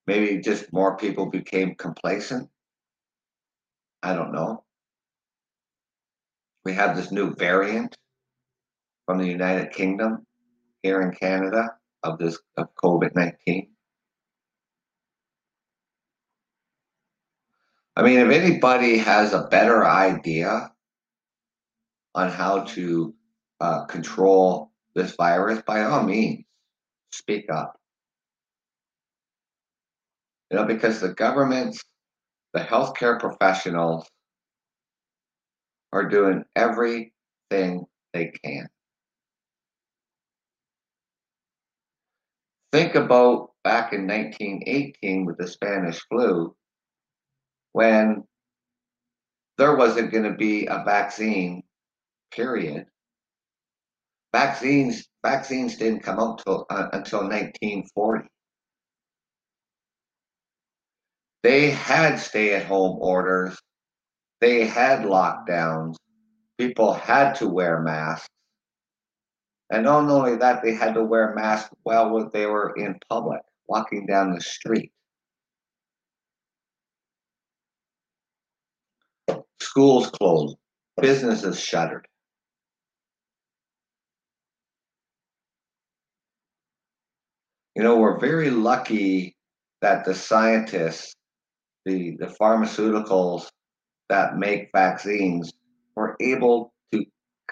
Maybe 0.07 0.41
just 0.41 0.73
more 0.73 0.97
people 0.97 1.27
became 1.27 1.75
complacent. 1.75 2.49
I 4.03 4.15
don't 4.15 4.33
know. 4.33 4.65
We 6.65 6.75
have 6.75 6.97
this 6.97 7.11
new 7.11 7.35
variant 7.35 7.97
from 9.07 9.19
the 9.19 9.27
United 9.27 9.73
Kingdom 9.73 10.27
here 10.83 11.03
in 11.03 11.13
Canada 11.13 11.75
of 12.03 12.19
this 12.19 12.39
of 12.57 12.75
COVID-19. 12.77 13.69
I 17.97 18.03
mean, 18.03 18.19
if 18.19 18.31
anybody 18.31 18.99
has 18.99 19.33
a 19.33 19.47
better 19.47 19.87
idea 19.87 20.73
on 22.15 22.29
how 22.29 22.61
to 22.61 23.15
uh, 23.61 23.85
control 23.85 24.73
this 24.95 25.15
virus, 25.17 25.63
by 25.67 25.85
all 25.85 26.03
means, 26.03 26.45
speak 27.13 27.51
up. 27.51 27.79
You 30.51 30.59
know, 30.59 30.65
because 30.65 31.01
the 31.01 31.15
governments, 31.15 31.83
the 32.53 32.61
healthcare 32.61 33.19
professionals 33.19 34.09
are 35.93 36.09
doing 36.09 36.45
everything 36.57 37.87
they 38.13 38.33
can. 38.45 38.69
Think 42.75 42.97
about 42.97 43.53
back 43.63 43.93
in 43.93 44.09
1918 44.09 45.27
with 45.27 45.39
the 45.39 45.47
Spanish 45.47 46.01
flu 46.11 46.57
when 47.71 48.25
there 49.59 49.77
wasn't 49.77 50.11
going 50.11 50.25
to 50.25 50.37
be 50.37 50.67
a 50.67 50.83
vaccine, 50.85 51.63
period. 52.33 52.87
Vaccines 54.33 55.07
vaccines 55.25 55.77
didn't 55.77 56.03
come 56.03 56.19
out 56.19 56.43
till, 56.43 56.67
uh, 56.69 56.89
until 56.93 57.21
1940. 57.21 58.27
They 61.45 61.71
had 61.71 62.17
stay-at-home 62.17 62.99
orders. 63.01 63.57
They 64.41 64.67
had 64.67 65.03
lockdowns. 65.03 65.95
People 66.59 66.93
had 66.93 67.35
to 67.37 67.49
wear 67.49 67.81
masks. 67.83 68.34
And 69.75 69.83
not 69.83 70.09
only 70.09 70.37
that, 70.37 70.63
they 70.63 70.73
had 70.73 70.95
to 70.95 71.03
wear 71.03 71.35
masks 71.35 71.75
while 71.83 72.31
they 72.33 72.47
were 72.47 72.75
in 72.77 72.97
public, 73.11 73.41
walking 73.67 74.07
down 74.07 74.33
the 74.33 74.41
street. 74.41 74.93
Schools 79.61 80.11
closed, 80.11 80.57
businesses 81.03 81.59
shuttered. 81.59 82.07
You 87.75 87.83
know, 87.83 87.97
we're 87.97 88.21
very 88.21 88.51
lucky 88.51 89.35
that 89.83 90.05
the 90.05 90.15
scientists, 90.15 91.17
the, 91.85 92.17
the 92.21 92.27
pharmaceuticals 92.41 93.49
that 94.09 94.37
make 94.37 94.71
vaccines 94.73 95.53
were 95.97 96.15
able 96.21 96.74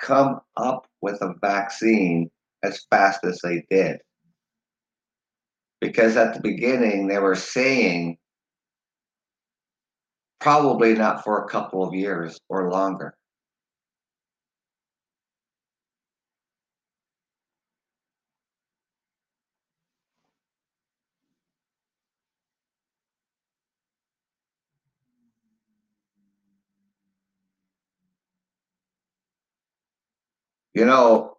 come 0.03 0.41
up 0.59 0.87
with 1.01 1.23
a 1.23 1.35
vaccine 1.41 2.31
as 2.63 2.85
fast 2.91 3.25
as 3.25 3.41
they 3.43 3.65
did. 3.71 3.99
Because 5.81 6.17
at 6.17 6.35
the 6.35 6.41
beginning, 6.41 7.09
they 7.09 7.19
were 7.19 7.35
saying 7.35 8.19
Probably 10.43 10.95
not 10.95 11.23
for 11.23 11.45
a 11.45 11.49
couple 11.49 11.85
of 11.85 11.95
years 11.95 12.37
or 12.49 12.69
longer. 12.69 13.15
You 30.75 30.87
know, 30.87 31.37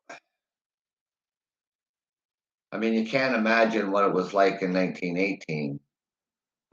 I 2.72 2.78
mean, 2.78 2.94
you 2.94 3.06
can't 3.06 3.36
imagine 3.36 3.92
what 3.92 4.06
it 4.06 4.14
was 4.14 4.34
like 4.34 4.62
in 4.62 4.74
1918 4.74 5.80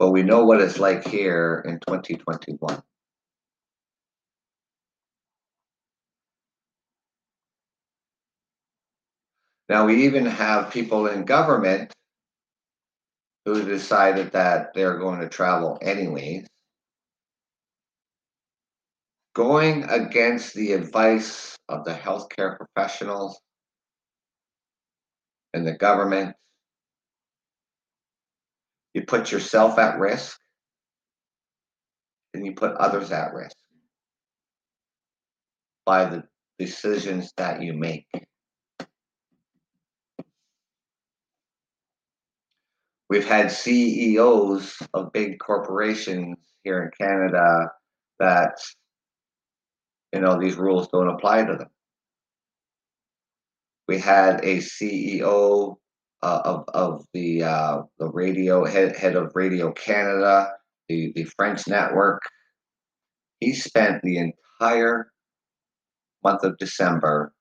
but 0.01 0.09
we 0.09 0.23
know 0.23 0.43
what 0.43 0.59
it's 0.59 0.79
like 0.79 1.07
here 1.07 1.63
in 1.63 1.79
2021. 1.87 2.81
Now, 9.69 9.85
we 9.85 10.05
even 10.05 10.25
have 10.25 10.73
people 10.73 11.05
in 11.05 11.23
government 11.23 11.93
who 13.45 13.63
decided 13.63 14.31
that 14.31 14.73
they're 14.73 14.97
going 14.97 15.19
to 15.19 15.29
travel 15.29 15.77
anyways, 15.83 16.47
going 19.33 19.83
against 19.85 20.53
the 20.53 20.73
advice 20.73 21.57
of 21.69 21.85
the 21.85 21.93
healthcare 21.93 22.57
professionals 22.57 23.39
and 25.53 25.65
the 25.65 25.77
government 25.77 26.35
you 28.93 29.03
put 29.05 29.31
yourself 29.31 29.79
at 29.79 29.99
risk 29.99 30.37
and 32.33 32.45
you 32.45 32.53
put 32.53 32.75
others 32.75 33.11
at 33.11 33.33
risk 33.33 33.55
by 35.85 36.05
the 36.05 36.23
decisions 36.59 37.31
that 37.37 37.61
you 37.61 37.73
make. 37.73 38.07
We've 43.09 43.27
had 43.27 43.51
CEOs 43.51 44.77
of 44.93 45.11
big 45.11 45.39
corporations 45.39 46.37
here 46.63 46.83
in 46.83 46.91
Canada 46.97 47.71
that, 48.19 48.57
you 50.13 50.19
know, 50.19 50.39
these 50.39 50.55
rules 50.55 50.87
don't 50.89 51.07
apply 51.07 51.45
to 51.45 51.55
them. 51.55 51.69
We 53.87 53.97
had 53.97 54.43
a 54.43 54.57
CEO 54.57 55.77
uh, 56.21 56.41
of 56.45 56.65
of 56.73 57.05
the 57.13 57.43
uh, 57.43 57.81
the 57.99 58.07
radio 58.09 58.63
head 58.65 58.95
head 58.95 59.15
of 59.15 59.31
Radio 59.35 59.71
Canada, 59.71 60.51
the 60.87 61.11
the 61.15 61.23
French 61.23 61.67
network. 61.67 62.21
He 63.39 63.53
spent 63.53 64.03
the 64.03 64.17
entire 64.59 65.11
month 66.23 66.43
of 66.43 66.57
December 66.57 67.33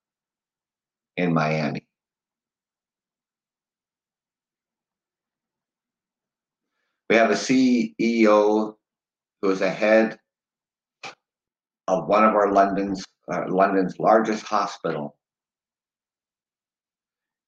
in 1.16 1.35
Miami. 1.35 1.87
We 7.11 7.16
have 7.16 7.30
a 7.30 7.35
CEO 7.35 8.76
who 9.42 9.50
is 9.50 9.61
ahead 9.61 10.18
of 11.98 12.07
one 12.07 12.24
of 12.24 12.35
our 12.35 12.53
London's 12.53 13.05
uh, 13.33 13.44
London's 13.48 13.98
largest 13.98 14.44
hospital 14.44 15.16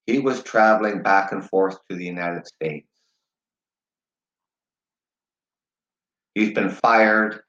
he 0.07 0.19
was 0.19 0.43
traveling 0.43 1.03
back 1.03 1.33
and 1.33 1.49
forth 1.49 1.79
to 1.89 1.97
the 1.97 2.05
United 2.05 2.47
States. 2.47 2.89
He's 6.35 6.53
been 6.53 6.71
fired, 6.71 7.41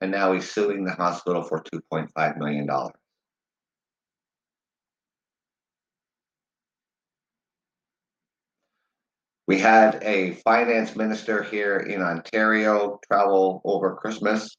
and 0.00 0.10
now 0.10 0.32
he's 0.32 0.50
suing 0.50 0.84
the 0.84 0.92
hospital 0.92 1.42
for 1.42 1.62
$2.5 1.62 2.38
million. 2.38 2.68
We 9.46 9.60
had 9.60 10.02
a 10.02 10.32
finance 10.36 10.96
minister 10.96 11.44
here 11.44 11.78
in 11.78 12.02
Ontario 12.02 12.98
travel 13.06 13.60
over 13.64 13.94
Christmas 13.94 14.56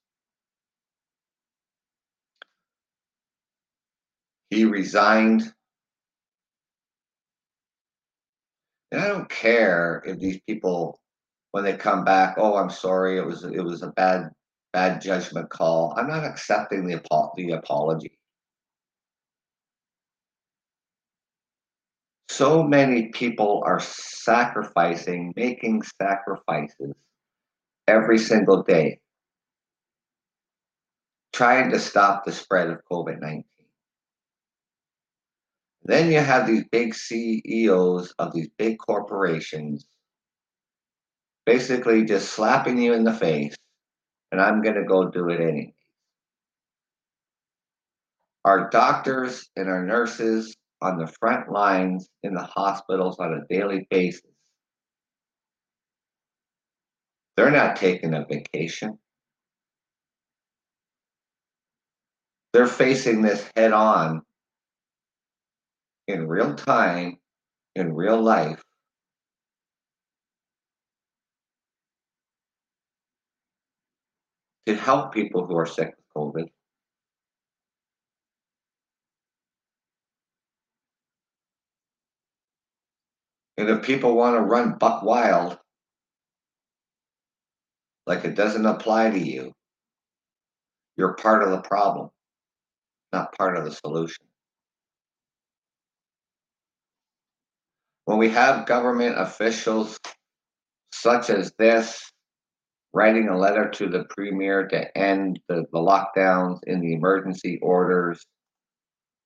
He 4.50 4.66
resigned. 4.66 5.54
And 8.92 9.02
I 9.02 9.08
don't 9.10 9.30
care 9.30 10.02
if 10.06 10.20
these 10.20 10.40
people, 10.48 11.00
when 11.52 11.64
they 11.64 11.76
come 11.76 12.06
back, 12.06 12.36
oh, 12.38 12.56
I'm 12.56 12.70
sorry, 12.70 13.18
it 13.18 13.26
was 13.26 13.44
it 13.44 13.64
was 13.64 13.84
a 13.84 13.88
bad 13.88 14.32
bad 14.74 15.02
judgment 15.02 15.50
call. 15.50 15.94
I'm 15.98 16.08
not 16.08 16.24
accepting 16.24 16.88
the 16.88 17.02
the 17.36 17.52
apology. 17.52 18.18
So 22.30 22.62
many 22.62 23.08
people 23.08 23.64
are 23.66 23.80
sacrificing, 23.80 25.34
making 25.36 25.82
sacrifices 26.00 26.94
every 27.88 28.20
single 28.20 28.64
day, 28.64 29.00
trying 31.34 31.72
to 31.72 31.80
stop 31.80 32.26
the 32.26 32.32
spread 32.32 32.70
of 32.70 32.80
COVID 32.92 33.20
19. 33.20 33.44
Then 35.88 36.12
you 36.12 36.20
have 36.20 36.46
these 36.46 36.66
big 36.70 36.94
CEOs 36.94 38.14
of 38.20 38.34
these 38.34 38.50
big 38.58 38.78
corporations 38.78 39.86
basically 41.46 42.04
just 42.04 42.34
slapping 42.34 42.78
you 42.78 42.94
in 42.94 43.06
the 43.06 43.14
face, 43.14 43.56
and 44.34 44.42
I'm 44.42 44.62
going 44.62 44.76
to 44.76 44.84
go 44.84 45.10
do 45.10 45.30
it 45.30 45.40
anyway. 45.40 45.74
Our 48.44 48.70
doctors 48.70 49.50
and 49.56 49.70
our 49.70 49.86
nurses 49.86 50.58
on 50.82 50.98
the 50.98 51.08
front 51.08 51.50
lines 51.50 52.10
in 52.22 52.34
the 52.34 52.44
hospitals 52.44 53.18
on 53.20 53.34
a 53.34 53.54
daily 53.54 53.88
basis, 53.90 54.30
they're 57.38 57.50
not 57.50 57.78
taking 57.78 58.14
a 58.14 58.26
vacation. 58.26 59.00
They're 62.52 62.68
facing 62.68 63.22
this 63.22 63.50
head 63.56 63.72
on 63.72 64.24
in 66.08 66.28
real 66.28 66.56
time, 66.56 67.18
in 67.76 67.94
real 67.94 68.22
life, 68.22 68.62
to 74.66 74.76
help 74.76 75.14
people 75.14 75.46
who 75.46 75.56
are 75.56 75.66
sick 75.66 75.94
with 75.96 76.06
COVID. 76.16 76.48
And 83.58 83.70
if 83.70 83.82
people 83.82 84.16
want 84.16 84.36
to 84.36 84.42
run 84.42 84.78
buck 84.78 85.04
wild, 85.04 85.58
like 88.06 88.24
it 88.24 88.36
doesn't 88.36 88.66
apply 88.66 89.10
to 89.10 89.20
you, 89.20 89.52
you're 90.96 91.16
part 91.16 91.44
of 91.44 91.50
the 91.52 91.62
problem, 91.62 92.10
not 93.12 93.36
part 93.38 93.58
of 93.58 93.66
the 93.66 93.72
solution. 93.72 94.27
When 98.08 98.20
we 98.20 98.30
have 98.30 98.66
government 98.66 99.20
officials 99.20 100.00
such 100.94 101.30
as 101.30 101.52
this 101.60 102.02
writing 102.94 103.28
a 103.28 103.38
letter 103.38 103.70
to 103.70 103.90
the 103.90 104.06
premier 104.10 104.66
to 104.66 104.98
end 104.98 105.42
the, 105.50 105.66
the 105.74 105.78
lockdowns 105.78 106.60
in 106.68 106.80
the 106.80 106.94
emergency 106.94 107.60
orders 107.62 108.26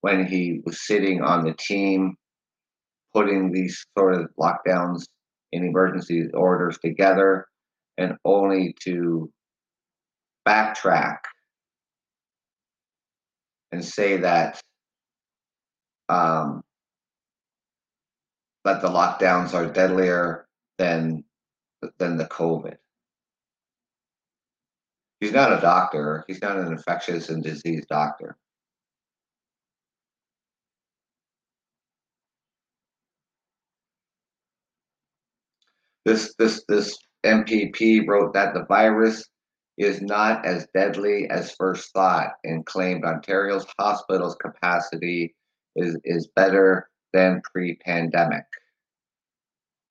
when 0.02 0.26
he 0.26 0.62
was 0.66 0.88
sitting 0.88 1.22
on 1.22 1.46
the 1.46 1.54
team 1.54 2.16
putting 3.14 3.52
these 3.52 3.86
sort 3.96 4.16
of 4.16 4.32
lockdowns 4.40 5.04
in 5.52 5.64
emergency 5.64 6.28
orders 6.34 6.80
together 6.84 7.46
and 8.00 8.16
only 8.26 8.76
to 8.82 9.30
backtrack 10.48 11.20
and 13.72 13.86
say 13.86 14.18
that 14.18 14.60
um, 16.10 16.64
that 18.64 18.82
the 18.82 18.90
lockdowns 18.90 19.54
are 19.54 19.72
deadlier 19.72 20.48
than 20.78 21.24
than 21.98 22.18
the 22.18 22.26
COVID. 22.26 22.76
He's 25.20 25.32
not 25.32 25.54
a 25.54 25.62
doctor. 25.62 26.24
He's 26.28 26.42
not 26.42 26.58
an 26.58 26.68
infectious 26.68 27.30
and 27.30 27.44
disease 27.44 27.86
doctor. 27.90 28.38
This 36.06 36.34
this 36.38 36.64
this 36.68 36.98
MPP 37.26 38.08
wrote 38.08 38.34
that 38.34 38.54
the 38.54 38.66
virus 38.66 39.24
is 39.78 40.02
not 40.02 40.46
as 40.46 40.68
deadly 40.74 41.28
as 41.30 41.56
first 41.56 41.92
thought 41.94 42.32
and 42.44 42.66
claimed 42.66 43.06
Ontario's 43.06 43.66
hospitals 43.80 44.36
capacity 44.36 45.34
is, 45.76 45.98
is 46.04 46.28
better 46.36 46.91
than 47.14 47.42
pre-pandemic. 47.54 48.46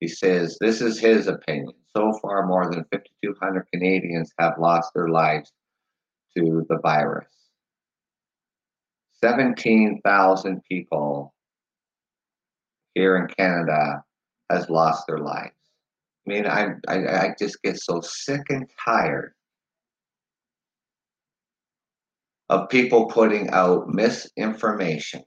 He 0.00 0.08
says 0.08 0.56
this 0.60 0.80
is 0.80 0.98
his 0.98 1.26
opinion. 1.26 1.74
So 1.96 2.12
far, 2.22 2.46
more 2.46 2.70
than 2.70 2.84
5,200 2.92 3.66
Canadians 3.72 4.32
have 4.38 4.58
lost 4.58 4.92
their 4.94 5.08
lives 5.08 5.52
to 6.36 6.64
the 6.68 6.78
virus. 6.78 7.26
17,000 9.22 10.62
people 10.64 11.34
here 12.94 13.16
in 13.16 13.28
Canada 13.28 14.02
has 14.50 14.70
lost 14.70 15.06
their 15.06 15.18
lives. 15.18 15.52
I 16.26 16.30
mean, 16.30 16.46
I, 16.46 16.68
I, 16.88 17.26
I 17.26 17.34
just 17.38 17.62
get 17.62 17.78
so 17.78 18.00
sick 18.00 18.42
and 18.48 18.68
tired 18.84 19.34
of 22.48 22.68
people 22.68 23.06
putting 23.06 23.50
out 23.50 23.88
misinformation 23.88 25.22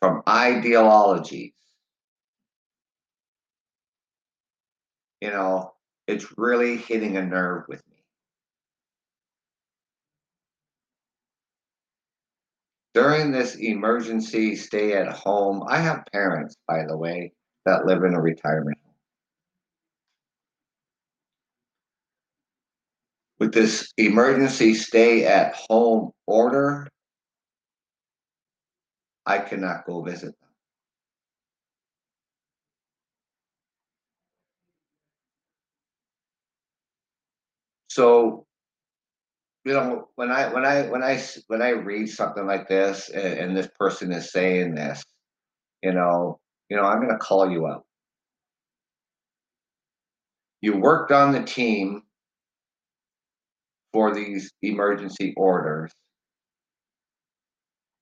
from 0.00 0.22
ideologies. 0.28 1.52
You 5.20 5.30
know, 5.30 5.72
it's 6.06 6.38
really 6.38 6.76
hitting 6.76 7.16
a 7.16 7.22
nerve 7.24 7.64
with 7.68 7.82
me. 7.88 7.96
During 12.94 13.32
this 13.32 13.56
emergency 13.56 14.56
stay 14.56 14.94
at 14.94 15.12
home, 15.12 15.64
I 15.68 15.78
have 15.78 16.04
parents, 16.12 16.56
by 16.66 16.84
the 16.86 16.96
way, 16.96 17.32
that 17.66 17.86
live 17.86 18.04
in 18.04 18.14
a 18.14 18.20
retirement 18.20 18.78
home. 18.84 18.88
with 23.38 23.54
this 23.54 23.92
emergency 23.96 24.74
stay 24.74 25.24
at 25.24 25.54
home 25.54 26.10
order, 26.26 26.88
I 29.28 29.38
cannot 29.38 29.84
go 29.84 30.02
visit 30.02 30.34
them. 30.40 30.50
So, 37.88 38.46
you 39.66 39.74
know, 39.74 40.08
when 40.14 40.30
I 40.30 40.50
when 40.52 40.64
I 40.64 40.88
when 40.88 41.02
I 41.02 41.22
when 41.48 41.60
I 41.60 41.70
read 41.70 42.08
something 42.08 42.46
like 42.46 42.68
this, 42.68 43.10
and, 43.10 43.38
and 43.38 43.56
this 43.56 43.68
person 43.78 44.12
is 44.12 44.32
saying 44.32 44.74
this, 44.74 45.04
you 45.82 45.92
know, 45.92 46.40
you 46.70 46.78
know, 46.78 46.84
I'm 46.84 47.00
going 47.00 47.12
to 47.12 47.18
call 47.18 47.50
you 47.50 47.66
out. 47.66 47.84
You 50.62 50.78
worked 50.78 51.12
on 51.12 51.32
the 51.32 51.42
team 51.42 52.02
for 53.92 54.14
these 54.14 54.52
emergency 54.62 55.34
orders 55.36 55.92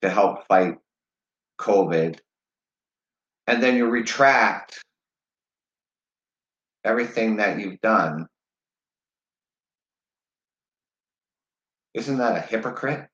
to 0.02 0.08
help 0.08 0.46
fight 0.46 0.78
COVID, 1.58 2.18
and 3.46 3.62
then 3.62 3.76
you 3.76 3.86
retract 3.86 4.82
everything 6.84 7.36
that 7.36 7.58
you've 7.58 7.80
done, 7.80 8.26
isn't 11.94 12.18
that 12.18 12.36
a 12.36 12.40
hypocrite? 12.40 13.08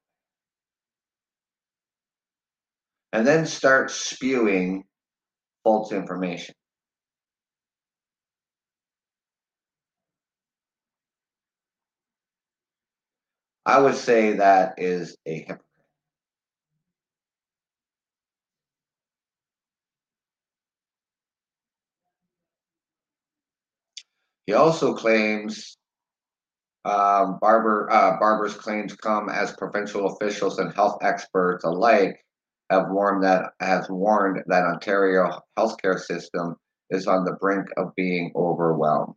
And 3.13 3.27
then 3.27 3.47
start 3.47 3.91
spewing 3.91 4.85
false 5.65 5.93
information. 5.93 6.55
I 13.65 13.79
would 13.81 13.95
say 13.95 14.35
that 14.35 14.75
is 14.79 15.17
a 15.27 15.35
hypocrite. 15.35 15.72
He 24.53 24.57
also 24.57 24.93
claims 24.93 25.79
um, 26.85 27.39
Barber 27.41 27.91
uh, 27.91 28.19
Barber's 28.21 28.55
claims 28.55 28.95
come 28.95 29.31
as 29.31 29.57
provincial 29.57 30.09
officials 30.09 30.59
and 30.59 30.75
health 30.75 30.99
experts 31.01 31.65
alike 31.65 32.23
have 32.69 32.91
warned 32.91 33.25
that 33.25 33.53
has 33.61 33.89
warned 33.89 34.43
that 34.49 34.65
Ontario 34.65 35.41
healthcare 35.59 35.99
system 35.99 36.57
is 36.91 37.07
on 37.07 37.25
the 37.25 37.33
brink 37.41 37.67
of 37.79 37.95
being 37.95 38.31
overwhelmed. 38.37 39.15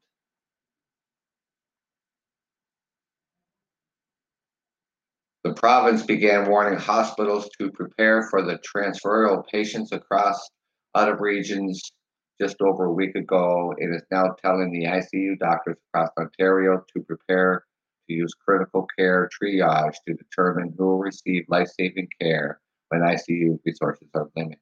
The 5.44 5.54
province 5.54 6.04
began 6.04 6.50
warning 6.50 6.80
hospitals 6.80 7.50
to 7.60 7.74
prepare 7.74 8.30
for 8.30 8.42
the 8.42 8.58
transfer 8.60 9.26
of 9.26 9.46
patients 9.48 9.92
across 9.92 10.50
out 10.96 11.10
of 11.10 11.20
regions 11.20 11.92
just 12.40 12.62
over 12.62 12.86
a 12.86 12.94
week 12.94 13.16
ago. 13.16 13.74
It 13.78 13.92
is 13.94 14.04
now 14.12 14.36
telling 14.42 14.72
the 14.72 14.86
ICU 14.86 15.40
doctors 15.40 15.78
across 15.90 16.10
Ontario 16.18 16.84
to 16.94 17.04
prepare 17.04 17.66
to 18.08 18.14
use 18.14 18.34
critical 18.34 18.88
care 18.98 19.30
triage 19.30 19.96
to 20.08 20.14
determine 20.14 20.74
who 20.78 20.86
will 20.86 20.98
receive 21.00 21.46
life 21.48 21.70
saving 21.70 22.08
care 22.22 22.60
when 22.90 23.02
ICU 23.02 23.60
resources 23.66 24.08
are 24.14 24.30
limited. 24.36 24.60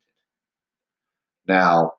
Now, 1.48 1.94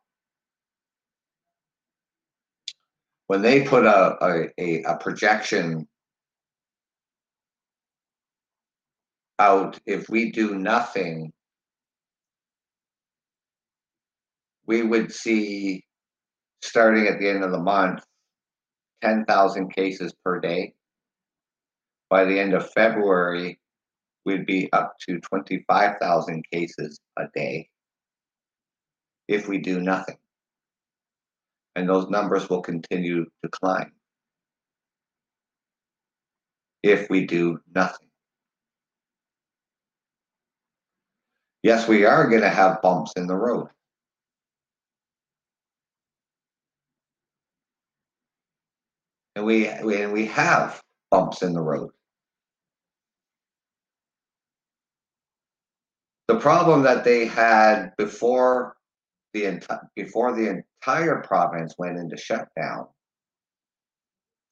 when 3.27 3.43
they 3.43 3.65
put 3.65 3.85
a, 3.85 4.17
a, 4.25 4.49
a, 4.59 4.83
a 4.85 4.97
projection 4.97 5.87
out, 9.39 9.79
if 9.87 10.09
we 10.09 10.31
do 10.31 10.55
nothing, 10.59 11.33
we 14.67 14.83
would 14.83 15.13
see 15.13 15.85
starting 16.63 17.07
at 17.07 17.19
the 17.19 17.29
end 17.29 17.45
of 17.45 17.53
the 17.53 17.59
month 17.59 18.05
10,000 19.03 19.69
cases 19.71 20.15
per 20.25 20.41
day. 20.41 20.75
By 22.09 22.25
the 22.25 22.39
end 22.39 22.55
of 22.55 22.71
February, 22.73 23.61
we'd 24.25 24.47
be 24.47 24.73
up 24.73 24.95
to 25.09 25.21
25,000 25.21 26.45
cases 26.51 26.99
a 27.19 27.25
day 27.35 27.69
if 29.29 29.49
we 29.49 29.59
do 29.59 29.81
nothing. 29.81 30.17
And 31.77 31.89
those 31.89 32.09
numbers 32.09 32.49
will 32.49 32.63
continue 32.63 33.25
to 33.25 33.49
climb 33.51 33.93
if 36.83 37.11
we 37.11 37.27
do 37.27 37.59
nothing. 37.75 38.09
Yes, 41.63 41.89
we 41.89 42.05
are 42.05 42.29
going 42.29 42.43
to 42.43 42.51
have 42.51 42.83
bumps 42.83 43.13
in 43.17 43.27
the 43.27 43.35
road. 43.35 43.69
And 49.37 49.45
we, 49.45 49.67
and 49.67 50.13
we 50.13 50.27
have 50.27 50.81
bumps 51.11 51.43
in 51.43 51.53
the 51.53 51.61
road. 51.61 51.91
The 56.29 56.39
problem 56.39 56.83
that 56.83 57.05
they 57.05 57.27
had 57.27 57.93
before 57.99 58.77
the 59.35 59.61
before 59.95 60.33
the 60.35 60.65
entire 60.81 61.21
province 61.21 61.75
went 61.77 61.99
into 61.99 62.17
shutdown, 62.17 62.87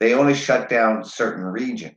they 0.01 0.14
only 0.14 0.35
shut 0.35 0.68
down 0.68 1.05
certain 1.05 1.45
regions, 1.45 1.97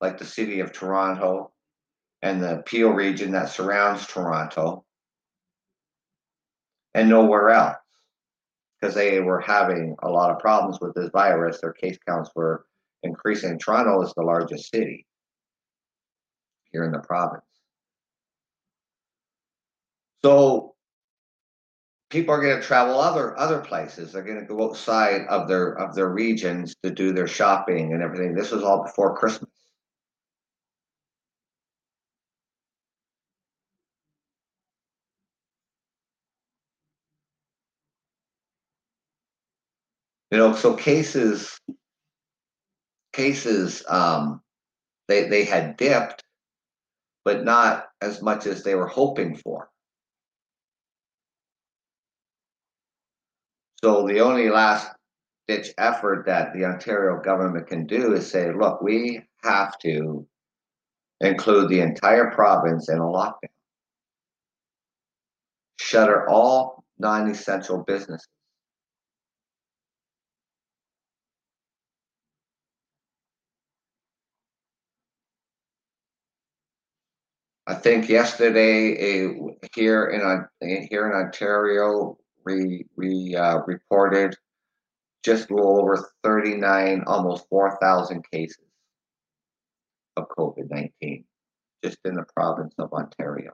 like 0.00 0.18
the 0.18 0.24
city 0.24 0.60
of 0.60 0.72
Toronto 0.72 1.52
and 2.22 2.42
the 2.42 2.62
Peel 2.66 2.90
region 2.90 3.32
that 3.32 3.48
surrounds 3.48 4.06
Toronto, 4.06 4.84
and 6.94 7.08
nowhere 7.08 7.50
else, 7.50 7.76
because 8.84 8.94
they 8.94 9.18
were 9.18 9.40
having 9.40 9.96
a 10.02 10.10
lot 10.10 10.30
of 10.30 10.38
problems 10.38 10.78
with 10.78 10.94
this 10.94 11.08
virus. 11.10 11.58
Their 11.58 11.72
case 11.72 11.96
counts 12.06 12.30
were 12.34 12.66
increasing. 13.02 13.58
Toronto 13.58 14.02
is 14.02 14.12
the 14.14 14.22
largest 14.22 14.70
city 14.70 15.06
here 16.70 16.84
in 16.84 16.92
the 16.92 16.98
province. 16.98 17.46
So 20.22 20.74
people 22.10 22.34
are 22.34 22.42
going 22.42 22.60
to 22.60 22.66
travel 22.66 23.00
other 23.00 23.38
other 23.38 23.60
places. 23.60 24.12
They're 24.12 24.22
going 24.22 24.40
to 24.40 24.44
go 24.44 24.68
outside 24.68 25.22
of 25.30 25.48
their 25.48 25.78
of 25.78 25.94
their 25.94 26.10
regions 26.10 26.74
to 26.82 26.90
do 26.90 27.14
their 27.14 27.28
shopping 27.28 27.94
and 27.94 28.02
everything. 28.02 28.34
This 28.34 28.50
was 28.50 28.62
all 28.62 28.82
before 28.82 29.16
Christmas. 29.16 29.50
You 40.34 40.40
know, 40.40 40.52
so 40.52 40.74
cases 40.74 41.60
cases 43.12 43.84
um 43.88 44.42
they 45.06 45.28
they 45.28 45.44
had 45.44 45.76
dipped, 45.76 46.24
but 47.24 47.44
not 47.44 47.86
as 48.00 48.20
much 48.20 48.46
as 48.46 48.64
they 48.64 48.74
were 48.74 48.88
hoping 48.88 49.36
for. 49.36 49.70
So 53.84 54.08
the 54.08 54.18
only 54.18 54.50
last 54.50 54.90
ditch 55.46 55.72
effort 55.78 56.26
that 56.26 56.52
the 56.52 56.64
Ontario 56.64 57.22
government 57.22 57.68
can 57.68 57.86
do 57.86 58.14
is 58.14 58.28
say, 58.28 58.52
look, 58.52 58.82
we 58.82 59.22
have 59.44 59.78
to 59.82 60.26
include 61.20 61.68
the 61.68 61.78
entire 61.78 62.32
province 62.32 62.88
in 62.88 62.98
a 62.98 63.02
lockdown. 63.02 63.54
Shutter 65.78 66.28
all 66.28 66.82
non 66.98 67.30
essential 67.30 67.84
businesses. 67.84 68.26
I 77.66 77.74
think 77.74 78.08
yesterday 78.08 78.94
here 79.74 80.06
in 80.06 80.86
here 80.88 81.10
in 81.10 81.14
Ontario, 81.14 82.18
we 82.44 82.86
we 82.96 83.34
uh, 83.34 83.60
reported 83.66 84.36
just 85.24 85.50
a 85.50 85.54
little 85.54 85.80
over 85.80 86.10
39, 86.22 87.04
almost 87.06 87.48
4,000 87.48 88.22
cases 88.30 88.58
of 90.18 90.28
COVID 90.28 90.70
19 90.70 91.24
just 91.82 91.98
in 92.04 92.14
the 92.14 92.24
province 92.36 92.74
of 92.78 92.92
Ontario. 92.92 93.52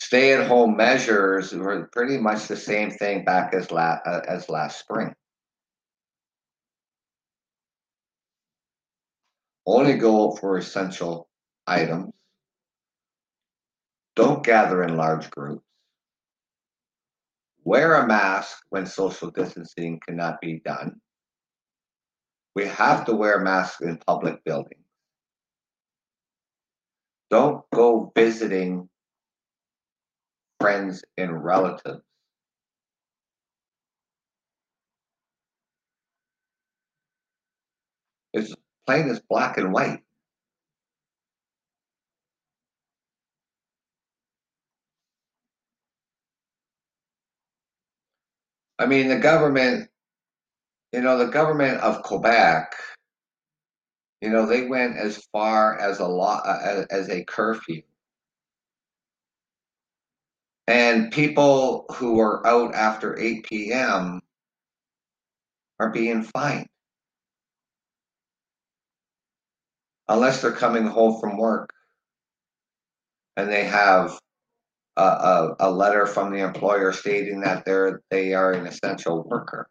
Stay 0.00 0.32
at 0.32 0.46
home 0.46 0.74
measures 0.76 1.52
were 1.52 1.86
pretty 1.92 2.16
much 2.16 2.48
the 2.48 2.56
same 2.56 2.90
thing 2.90 3.24
back 3.24 3.52
as, 3.52 3.70
la- 3.70 4.00
uh, 4.06 4.22
as 4.26 4.48
last 4.48 4.78
spring. 4.78 5.14
Only 9.70 9.98
go 9.98 10.30
for 10.30 10.56
essential 10.56 11.28
items. 11.66 12.14
Don't 14.16 14.42
gather 14.42 14.82
in 14.82 14.96
large 14.96 15.30
groups. 15.30 15.62
Wear 17.64 17.96
a 17.96 18.06
mask 18.06 18.60
when 18.70 18.86
social 18.86 19.30
distancing 19.30 20.00
cannot 20.00 20.40
be 20.40 20.62
done. 20.64 21.02
We 22.54 22.64
have 22.66 23.04
to 23.04 23.14
wear 23.14 23.40
masks 23.40 23.82
in 23.82 23.98
public 23.98 24.42
buildings. 24.42 24.86
Don't 27.28 27.62
go 27.74 28.10
visiting 28.16 28.88
friends 30.58 31.04
and 31.18 31.44
relatives. 31.44 32.00
It's 38.32 38.54
plain 38.88 39.10
as 39.10 39.20
black 39.20 39.58
and 39.58 39.70
white. 39.70 40.00
I 48.78 48.86
mean, 48.86 49.08
the 49.08 49.18
government, 49.18 49.90
you 50.94 51.02
know, 51.02 51.18
the 51.18 51.26
government 51.26 51.82
of 51.82 52.02
Quebec, 52.02 52.72
you 54.22 54.30
know, 54.30 54.46
they 54.46 54.66
went 54.66 54.96
as 54.96 55.22
far 55.32 55.78
as 55.78 55.98
a 55.98 56.06
law 56.06 56.40
as 56.90 57.10
a 57.10 57.24
curfew. 57.24 57.82
And 60.66 61.12
people 61.12 61.84
who 61.92 62.20
are 62.20 62.46
out 62.46 62.74
after 62.74 63.18
8 63.18 63.44
p.m. 63.44 64.22
are 65.78 65.90
being 65.90 66.22
fined. 66.22 66.68
Unless 70.08 70.42
they're 70.42 70.52
coming 70.52 70.86
home 70.86 71.20
from 71.20 71.36
work 71.36 71.70
and 73.36 73.50
they 73.50 73.64
have 73.64 74.18
a, 74.96 75.02
a, 75.02 75.56
a 75.60 75.70
letter 75.70 76.06
from 76.06 76.32
the 76.32 76.38
employer 76.38 76.92
stating 76.92 77.40
that 77.40 77.64
they're 77.64 78.02
they 78.10 78.34
are 78.34 78.52
an 78.52 78.66
essential 78.66 79.22
worker. 79.22 79.68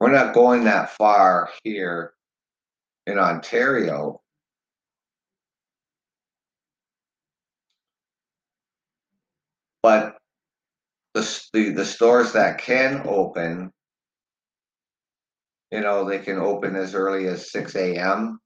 We're 0.00 0.12
not 0.12 0.34
going 0.34 0.64
that 0.64 0.90
far 0.90 1.50
here 1.64 2.14
in 3.06 3.18
Ontario. 3.18 4.20
But 9.82 10.17
the, 11.14 11.48
the, 11.52 11.70
the 11.70 11.84
stores 11.84 12.32
that 12.32 12.58
can 12.58 13.02
open 13.06 13.72
you 15.70 15.80
know, 15.80 16.08
they 16.08 16.18
can 16.18 16.38
open 16.38 16.76
as 16.76 16.94
early 16.94 17.26
as 17.26 17.50
six 17.50 17.76
AM 17.76 18.40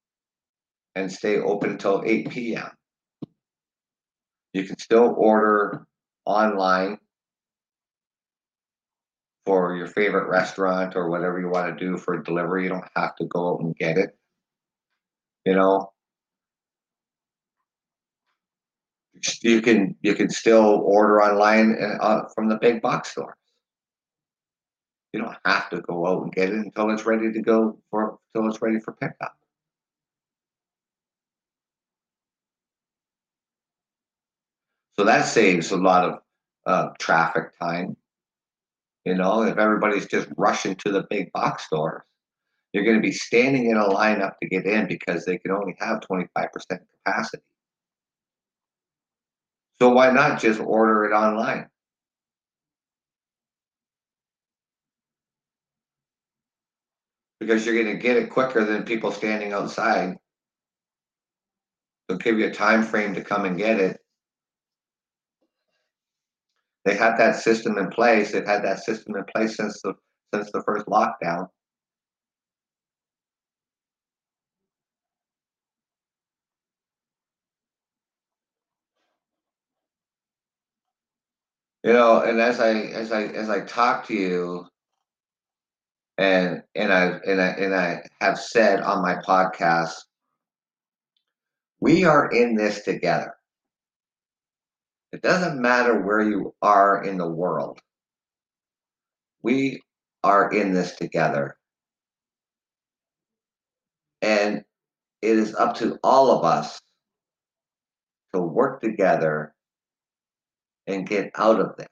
and 0.94 1.11
stay 1.11 1.38
open 1.38 1.70
until 1.70 2.03
eight 2.05 2.31
PM. 2.31 2.70
You 4.53 4.64
can 4.64 4.79
still 4.79 5.14
order 5.16 5.87
online 6.27 6.98
for 9.46 9.77
your 9.77 9.87
favorite 9.87 10.29
restaurant 10.29 10.94
or 10.96 11.09
whatever 11.09 11.40
you 11.40 11.48
want 11.48 11.79
to 11.79 11.85
do 11.85 11.96
for 11.96 12.18
delivery. 12.22 12.64
You 12.64 12.70
don't 12.70 12.88
have 12.96 13.14
to 13.16 13.27
go 13.27 13.55
out 13.55 13.61
and 13.61 13.77
get 13.77 13.98
it. 13.98 14.11
You 15.44 15.55
know, 15.55 15.91
you 19.42 19.61
can 19.62 19.96
you 20.03 20.14
can 20.14 20.31
still 20.31 20.83
order 20.85 21.22
online 21.22 21.77
uh, 22.01 22.22
from 22.35 22.48
the 22.48 22.57
big 22.57 22.83
box 22.83 23.11
store. 23.11 23.37
You 25.12 25.20
don't 25.20 25.37
have 25.44 25.68
to 25.70 25.81
go 25.83 26.07
out 26.07 26.22
and 26.22 26.33
get 26.33 26.48
it 26.48 26.55
until 26.55 26.90
it's 26.90 27.05
ready 27.05 27.33
to 27.33 27.42
go 27.42 27.79
for 27.90 28.18
until 28.35 28.48
it's 28.48 28.62
ready 28.62 28.81
for 28.81 28.92
pickup. 28.92 29.35
So 34.98 35.05
that 35.05 35.27
saves 35.27 35.70
a 35.70 35.77
lot 35.77 36.05
of 36.05 36.18
uh, 36.66 36.88
traffic 36.98 37.59
time. 37.61 37.96
You 39.05 39.14
know, 39.14 39.42
if 39.42 39.59
everybody's 39.59 40.07
just 40.07 40.29
rushing 40.37 40.77
to 40.77 40.92
the 40.92 41.05
big 41.11 41.33
box 41.33 41.64
stores, 41.64 42.03
you're 42.72 42.85
going 42.85 42.96
to 42.96 43.03
be 43.03 43.12
standing 43.12 43.70
in 43.70 43.77
a 43.77 43.87
line 43.87 44.22
up 44.22 44.37
to 44.40 44.48
get 44.48 44.64
in 44.64 44.87
because 44.87 45.25
they 45.25 45.38
can 45.38 45.51
only 45.51 45.75
have 45.81 46.01
25% 46.01 46.29
capacity. 47.05 47.42
So 49.83 49.88
why 49.88 50.12
not 50.12 50.40
just 50.40 50.61
order 50.61 51.07
it 51.07 51.12
online? 51.12 51.66
Because 57.40 57.66
you're 57.66 57.75
going 57.75 57.97
to 57.97 58.01
get 58.01 58.16
it 58.16 58.31
quicker 58.31 58.64
than 58.64 58.85
people 58.85 59.11
standing 59.11 59.53
outside. 59.53 60.14
They'll 62.07 62.18
give 62.18 62.38
you 62.38 62.47
a 62.47 62.53
time 62.53 62.85
frame 62.85 63.12
to 63.14 63.25
come 63.25 63.45
and 63.45 63.59
get 63.59 63.81
it. 63.81 63.99
They 66.85 66.95
had 66.95 67.16
that 67.16 67.40
system 67.40 67.77
in 67.77 67.88
place. 67.88 68.31
They've 68.31 68.47
had 68.47 68.62
that 68.62 68.85
system 68.85 69.16
in 69.16 69.25
place 69.35 69.57
since 69.57 69.83
the 69.83 69.95
since 70.33 70.53
the 70.53 70.62
first 70.62 70.87
lockdown. 70.87 71.49
You 81.85 81.92
know, 81.92 82.21
and 82.23 82.40
as 82.40 82.61
I 82.61 82.75
as 82.75 83.11
I 83.11 83.25
as 83.25 83.51
I 83.51 83.61
talk 83.62 84.07
to 84.07 84.14
you, 84.14 84.66
and 86.16 86.62
and 86.77 86.92
I 86.92 87.18
and 87.27 87.40
I 87.40 87.47
and 87.49 87.75
I 87.75 88.03
have 88.21 88.38
said 88.38 88.81
on 88.81 89.03
my 89.03 89.16
podcast, 89.16 89.95
we 91.81 92.05
are 92.05 92.31
in 92.31 92.55
this 92.55 92.83
together. 92.85 93.35
It 95.12 95.23
doesn't 95.23 95.61
matter 95.61 96.01
where 96.01 96.23
you 96.23 96.55
are 96.62 97.03
in 97.05 97.18
the 97.18 97.29
world. 97.29 97.81
We 99.42 99.83
are 100.23 100.53
in 100.53 100.73
this 100.73 100.95
together. 100.95 101.57
And 104.23 104.64
it 105.21 105.37
is 105.37 105.55
up 105.57 105.75
to 105.77 105.99
all 106.05 106.31
of 106.31 106.45
us 106.45 106.81
to 108.33 108.40
work 108.40 108.81
together 108.81 109.51
and 110.87 111.07
get 111.07 111.31
out 111.37 111.61
of 111.61 111.77
this. 111.77 111.88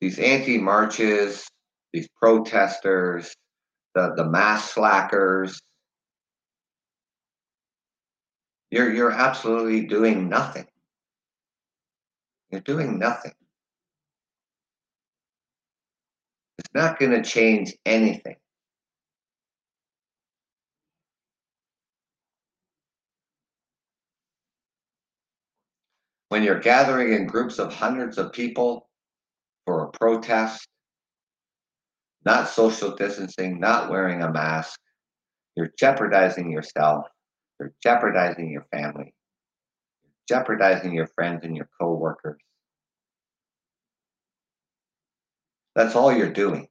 These 0.00 0.18
anti 0.18 0.58
marches, 0.58 1.48
these 1.92 2.08
protesters, 2.16 3.34
the, 3.94 4.14
the 4.16 4.24
mass 4.24 4.72
slackers, 4.72 5.60
you're, 8.70 8.92
you're 8.92 9.10
absolutely 9.10 9.86
doing 9.86 10.28
nothing. 10.28 10.66
You're 12.50 12.60
doing 12.60 12.98
nothing. 12.98 13.32
It's 16.58 16.74
not 16.74 16.98
going 16.98 17.12
to 17.12 17.22
change 17.22 17.74
anything. 17.84 18.36
When 26.28 26.42
you're 26.42 26.60
gathering 26.60 27.14
in 27.14 27.26
groups 27.26 27.58
of 27.58 27.72
hundreds 27.72 28.18
of 28.18 28.32
people 28.32 28.88
for 29.64 29.84
a 29.84 29.90
protest, 29.90 30.66
not 32.24 32.48
social 32.48 32.94
distancing, 32.94 33.58
not 33.58 33.90
wearing 33.90 34.22
a 34.22 34.30
mask, 34.30 34.78
you're 35.56 35.72
jeopardizing 35.78 36.50
yourself, 36.50 37.06
you're 37.58 37.72
jeopardizing 37.82 38.50
your 38.50 38.66
family, 38.70 39.14
you're 40.04 40.38
jeopardizing 40.38 40.92
your 40.92 41.08
friends 41.08 41.44
and 41.44 41.56
your 41.56 41.68
coworkers. 41.80 42.40
That's 45.74 45.96
all 45.96 46.12
you're 46.12 46.32
doing. 46.32 46.68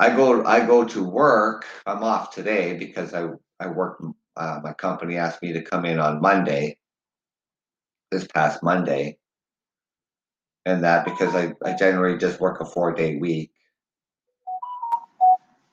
I 0.00 0.16
go 0.16 0.42
I 0.46 0.64
go 0.64 0.82
to 0.82 1.04
work. 1.04 1.66
I'm 1.84 2.02
off 2.02 2.34
today 2.34 2.74
because 2.74 3.12
I 3.12 3.28
I 3.60 3.66
work. 3.68 4.02
Uh, 4.34 4.60
my 4.64 4.72
company 4.72 5.18
asked 5.18 5.42
me 5.42 5.52
to 5.52 5.60
come 5.60 5.84
in 5.84 6.00
on 6.00 6.22
Monday, 6.22 6.78
this 8.10 8.26
past 8.26 8.62
Monday, 8.62 9.18
and 10.64 10.82
that 10.84 11.04
because 11.04 11.34
I 11.34 11.52
I 11.62 11.76
generally 11.76 12.16
just 12.16 12.40
work 12.40 12.62
a 12.62 12.64
four 12.64 12.94
day 12.94 13.16
week, 13.16 13.50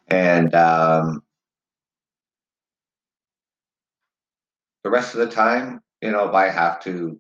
and 0.10 0.54
um, 0.54 1.24
the 4.84 4.90
rest 4.90 5.14
of 5.14 5.22
the 5.22 5.34
time, 5.34 5.80
you 6.02 6.12
know, 6.12 6.28
if 6.28 6.36
I 6.36 6.50
have 6.50 6.82
to, 6.84 7.18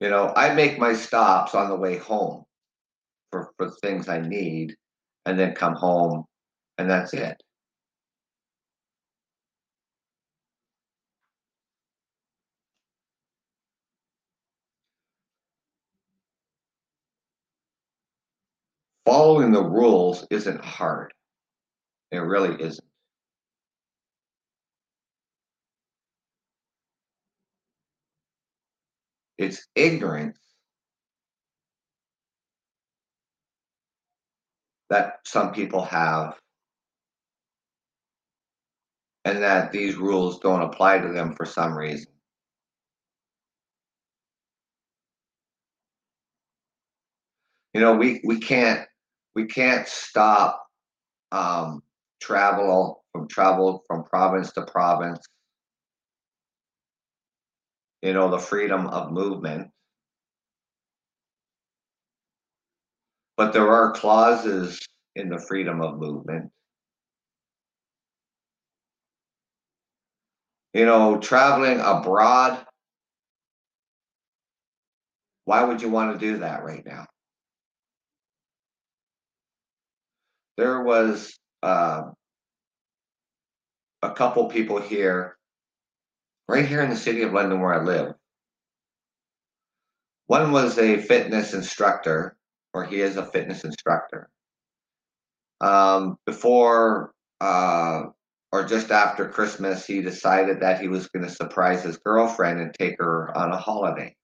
you 0.00 0.08
know, 0.08 0.32
I 0.34 0.54
make 0.54 0.78
my 0.78 0.94
stops 0.94 1.54
on 1.54 1.68
the 1.68 1.76
way 1.76 1.98
home 1.98 2.46
for 3.30 3.52
for 3.58 3.68
things 3.68 4.08
I 4.08 4.20
need 4.20 4.74
and 5.26 5.38
then 5.38 5.54
come 5.54 5.74
home 5.74 6.24
and 6.78 6.90
that's 6.90 7.14
it. 7.14 7.42
Following 19.06 19.52
the 19.52 19.62
rules 19.62 20.26
isn't 20.30 20.64
hard. 20.64 21.12
It 22.10 22.18
really 22.18 22.60
isn't. 22.62 22.88
It's 29.38 29.66
ignorance 29.74 30.38
that 34.90 35.20
some 35.24 35.52
people 35.52 35.84
have 35.84 36.36
and 39.24 39.42
that 39.42 39.72
these 39.72 39.96
rules 39.96 40.38
don't 40.40 40.62
apply 40.62 40.98
to 40.98 41.08
them 41.08 41.34
for 41.34 41.46
some 41.46 41.76
reason. 41.76 42.12
You 47.72 47.80
know, 47.80 47.94
we, 47.94 48.20
we 48.24 48.38
can't 48.38 48.86
we 49.34 49.46
can't 49.46 49.88
stop 49.88 50.64
um, 51.32 51.82
travel 52.20 53.02
from 53.12 53.26
travel 53.26 53.82
from 53.88 54.04
province 54.04 54.52
to 54.52 54.62
province. 54.62 55.24
You 58.02 58.12
know, 58.12 58.30
the 58.30 58.38
freedom 58.38 58.86
of 58.86 59.10
movement. 59.10 59.70
But 63.36 63.52
there 63.52 63.68
are 63.68 63.92
clauses 63.92 64.80
in 65.16 65.28
the 65.28 65.38
freedom 65.38 65.80
of 65.80 65.98
movement. 65.98 66.50
You 70.72 70.84
know, 70.84 71.18
traveling 71.18 71.80
abroad, 71.80 72.64
why 75.44 75.62
would 75.62 75.82
you 75.82 75.88
want 75.88 76.18
to 76.18 76.26
do 76.26 76.38
that 76.38 76.64
right 76.64 76.84
now? 76.84 77.06
There 80.56 80.82
was 80.82 81.38
uh, 81.62 82.02
a 84.02 84.10
couple 84.12 84.48
people 84.48 84.80
here, 84.80 85.36
right 86.48 86.66
here 86.66 86.82
in 86.82 86.90
the 86.90 86.96
city 86.96 87.22
of 87.22 87.32
London 87.32 87.60
where 87.60 87.74
I 87.74 87.84
live. 87.84 88.14
One 90.26 90.52
was 90.52 90.78
a 90.78 91.00
fitness 91.02 91.54
instructor, 91.54 92.36
where 92.74 92.84
he 92.84 93.00
is 93.00 93.16
a 93.16 93.24
fitness 93.24 93.62
instructor. 93.62 94.28
Um, 95.60 96.16
before 96.26 97.12
uh, 97.40 98.06
or 98.50 98.64
just 98.64 98.90
after 98.90 99.28
Christmas, 99.28 99.86
he 99.86 100.02
decided 100.02 100.60
that 100.60 100.80
he 100.80 100.88
was 100.88 101.08
going 101.08 101.24
to 101.24 101.30
surprise 101.30 101.84
his 101.84 101.98
girlfriend 101.98 102.60
and 102.60 102.74
take 102.74 102.96
her 102.98 103.36
on 103.36 103.52
a 103.52 103.56
holiday. 103.56 104.14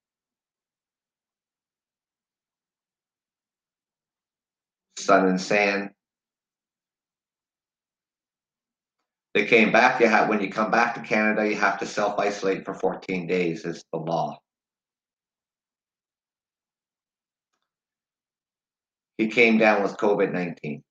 Sun 4.98 5.28
and 5.28 5.40
sand. 5.40 5.90
They 9.34 9.46
came 9.46 9.70
back. 9.70 10.00
You 10.00 10.08
have 10.08 10.28
when 10.28 10.40
you 10.40 10.50
come 10.50 10.72
back 10.72 10.94
to 10.96 11.00
Canada, 11.02 11.48
you 11.48 11.54
have 11.54 11.78
to 11.78 11.86
self 11.86 12.18
isolate 12.18 12.64
for 12.64 12.74
14 12.74 13.28
days. 13.28 13.64
Is 13.64 13.84
the 13.92 13.98
law. 14.00 14.38
He 19.20 19.26
came 19.26 19.58
down 19.58 19.82
with 19.82 19.98
COVID 19.98 20.32
19, 20.32 20.82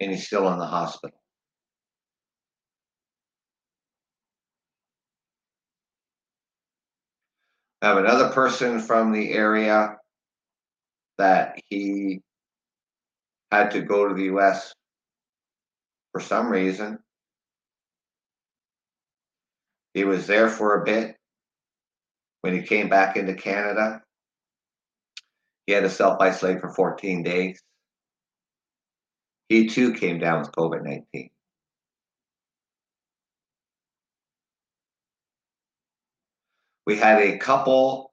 and 0.00 0.10
he's 0.10 0.26
still 0.26 0.52
in 0.52 0.58
the 0.58 0.66
hospital. 0.66 1.16
I 7.80 7.86
have 7.86 7.98
another 7.98 8.30
person 8.30 8.80
from 8.80 9.12
the 9.12 9.30
area 9.30 9.98
that 11.18 11.60
he 11.68 12.20
had 13.52 13.70
to 13.70 13.82
go 13.82 14.08
to 14.08 14.14
the 14.14 14.24
US 14.36 14.74
for 16.10 16.20
some 16.20 16.48
reason. 16.48 16.98
He 19.92 20.02
was 20.02 20.26
there 20.26 20.48
for 20.48 20.82
a 20.82 20.84
bit. 20.84 21.16
When 22.40 22.52
he 22.52 22.62
came 22.62 22.88
back 22.88 23.16
into 23.16 23.34
Canada, 23.34 24.03
he 25.66 25.72
had 25.72 25.80
to 25.80 25.90
self 25.90 26.20
isolate 26.20 26.60
for 26.60 26.72
14 26.72 27.22
days. 27.22 27.62
He 29.48 29.68
too 29.68 29.94
came 29.94 30.18
down 30.18 30.40
with 30.40 30.52
COVID 30.52 30.82
19. 30.82 31.30
We 36.86 36.96
had 36.96 37.22
a 37.22 37.38
couple 37.38 38.12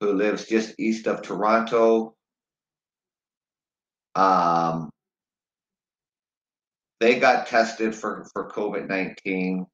who 0.00 0.12
lives 0.12 0.46
just 0.46 0.78
east 0.78 1.06
of 1.06 1.22
Toronto. 1.22 2.14
Um, 4.14 4.90
they 7.00 7.18
got 7.18 7.46
tested 7.46 7.94
for, 7.94 8.26
for 8.32 8.50
COVID 8.50 8.88
19. 8.88 9.66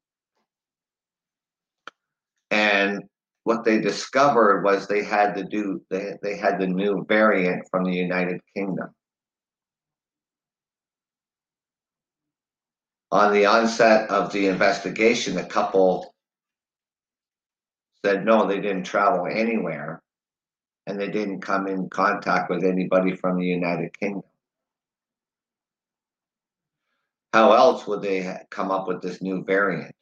And 2.51 3.03
what 3.43 3.63
they 3.63 3.79
discovered 3.79 4.63
was 4.63 4.87
they 4.87 5.03
had 5.03 5.35
to 5.35 5.43
do 5.43 5.81
they, 5.89 6.13
they 6.21 6.37
had 6.37 6.59
the 6.59 6.67
new 6.67 7.05
variant 7.07 7.67
from 7.69 7.83
the 7.83 7.93
United 7.93 8.39
Kingdom. 8.55 8.89
On 13.11 13.31
the 13.31 13.45
onset 13.45 14.09
of 14.09 14.31
the 14.31 14.47
investigation, 14.47 15.35
the 15.35 15.43
couple 15.43 16.15
said 18.03 18.25
no, 18.25 18.47
they 18.47 18.59
didn't 18.59 18.85
travel 18.85 19.27
anywhere 19.27 20.01
and 20.87 20.99
they 20.99 21.09
didn't 21.09 21.41
come 21.41 21.67
in 21.67 21.89
contact 21.89 22.49
with 22.49 22.63
anybody 22.63 23.15
from 23.15 23.37
the 23.37 23.45
United 23.45 23.97
Kingdom. 23.97 24.23
How 27.33 27.53
else 27.53 27.87
would 27.87 28.01
they 28.01 28.37
come 28.49 28.71
up 28.71 28.87
with 28.87 29.01
this 29.01 29.21
new 29.21 29.43
variant? 29.43 29.95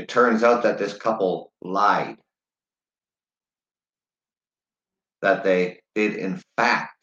It 0.00 0.08
turns 0.08 0.42
out 0.42 0.62
that 0.62 0.78
this 0.78 0.94
couple 0.94 1.52
lied. 1.60 2.16
That 5.20 5.44
they 5.44 5.80
did, 5.94 6.14
in 6.14 6.42
fact, 6.56 6.96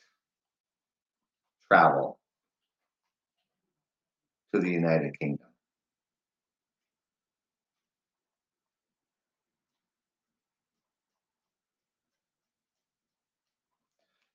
travel 1.71 2.17
to 4.51 4.59
the 4.59 4.71
United 4.71 5.19
Kingdom. 5.19 5.45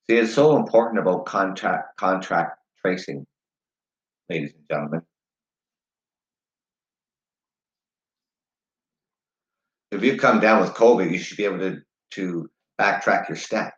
See, 0.08 0.18
it's 0.18 0.32
so 0.32 0.56
important 0.56 1.00
about 1.00 1.26
contract 1.26 1.96
contract 1.96 2.60
tracing, 2.80 3.26
ladies 4.30 4.52
and 4.54 4.62
gentlemen. 4.70 5.02
If 9.93 10.03
you 10.03 10.16
come 10.16 10.40
down 10.40 10.62
with 10.62 10.72
COVID, 10.72 11.12
you 11.12 11.18
should 11.18 11.36
be 11.36 11.45
able 11.45 11.59
to, 11.59 11.82
to 12.12 12.51
backtrack 12.80 13.28
your 13.28 13.36
steps. 13.36 13.76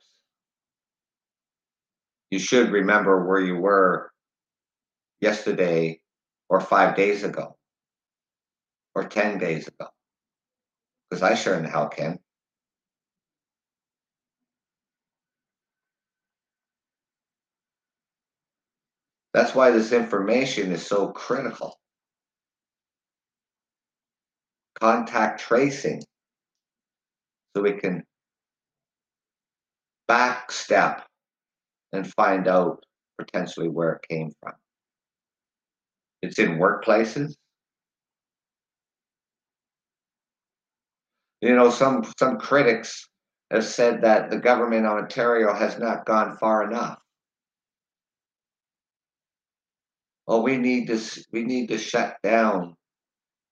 You 2.30 2.38
should 2.38 2.70
remember 2.70 3.26
where 3.26 3.40
you 3.40 3.56
were 3.56 4.12
yesterday 5.20 6.00
or 6.48 6.60
five 6.60 6.94
days 6.94 7.24
ago 7.24 7.56
or 8.94 9.04
10 9.08 9.38
days 9.38 9.66
ago. 9.66 9.88
Because 11.10 11.24
I 11.24 11.34
sure 11.34 11.54
in 11.54 11.64
the 11.64 11.68
hell 11.68 11.88
can. 11.88 12.20
That's 19.32 19.52
why 19.52 19.72
this 19.72 19.90
information 19.90 20.70
is 20.70 20.86
so 20.86 21.08
critical. 21.08 21.76
Contact 24.84 25.40
tracing 25.40 26.02
so 27.56 27.62
we 27.62 27.72
can 27.72 28.04
backstep 30.10 31.00
and 31.94 32.06
find 32.12 32.46
out 32.46 32.84
potentially 33.18 33.70
where 33.70 33.94
it 33.94 34.06
came 34.06 34.30
from. 34.42 34.52
It's 36.20 36.38
in 36.38 36.58
workplaces. 36.58 37.32
You 41.40 41.56
know, 41.56 41.70
some 41.70 42.04
some 42.18 42.36
critics 42.36 43.08
have 43.50 43.64
said 43.64 44.02
that 44.02 44.30
the 44.30 44.38
government 44.38 44.84
of 44.84 44.98
Ontario 44.98 45.54
has 45.54 45.78
not 45.78 46.04
gone 46.04 46.36
far 46.36 46.70
enough. 46.70 46.98
well, 50.26 50.42
we 50.42 50.58
need 50.58 50.88
to 50.88 51.00
we 51.32 51.42
need 51.42 51.68
to 51.68 51.78
shut 51.78 52.18
down 52.22 52.74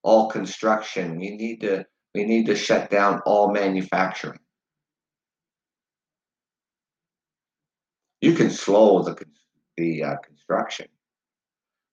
all 0.03 0.28
construction. 0.28 1.18
We 1.18 1.36
need 1.36 1.61
to 1.62 1.84
we 2.14 2.24
need 2.24 2.46
to 2.46 2.55
shut 2.57 2.90
down 2.90 3.20
all 3.24 3.53
manufacturing. 3.53 4.38
You 8.20 8.34
can 8.34 8.50
slow 8.50 9.03
the 9.03 9.24
the 9.76 10.05
uh, 10.05 10.16
construction, 10.16 10.86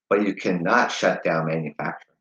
but 0.08 0.26
you 0.26 0.34
cannot 0.34 0.92
shut 0.92 1.24
down 1.24 1.46
manufacturing. 1.46 2.16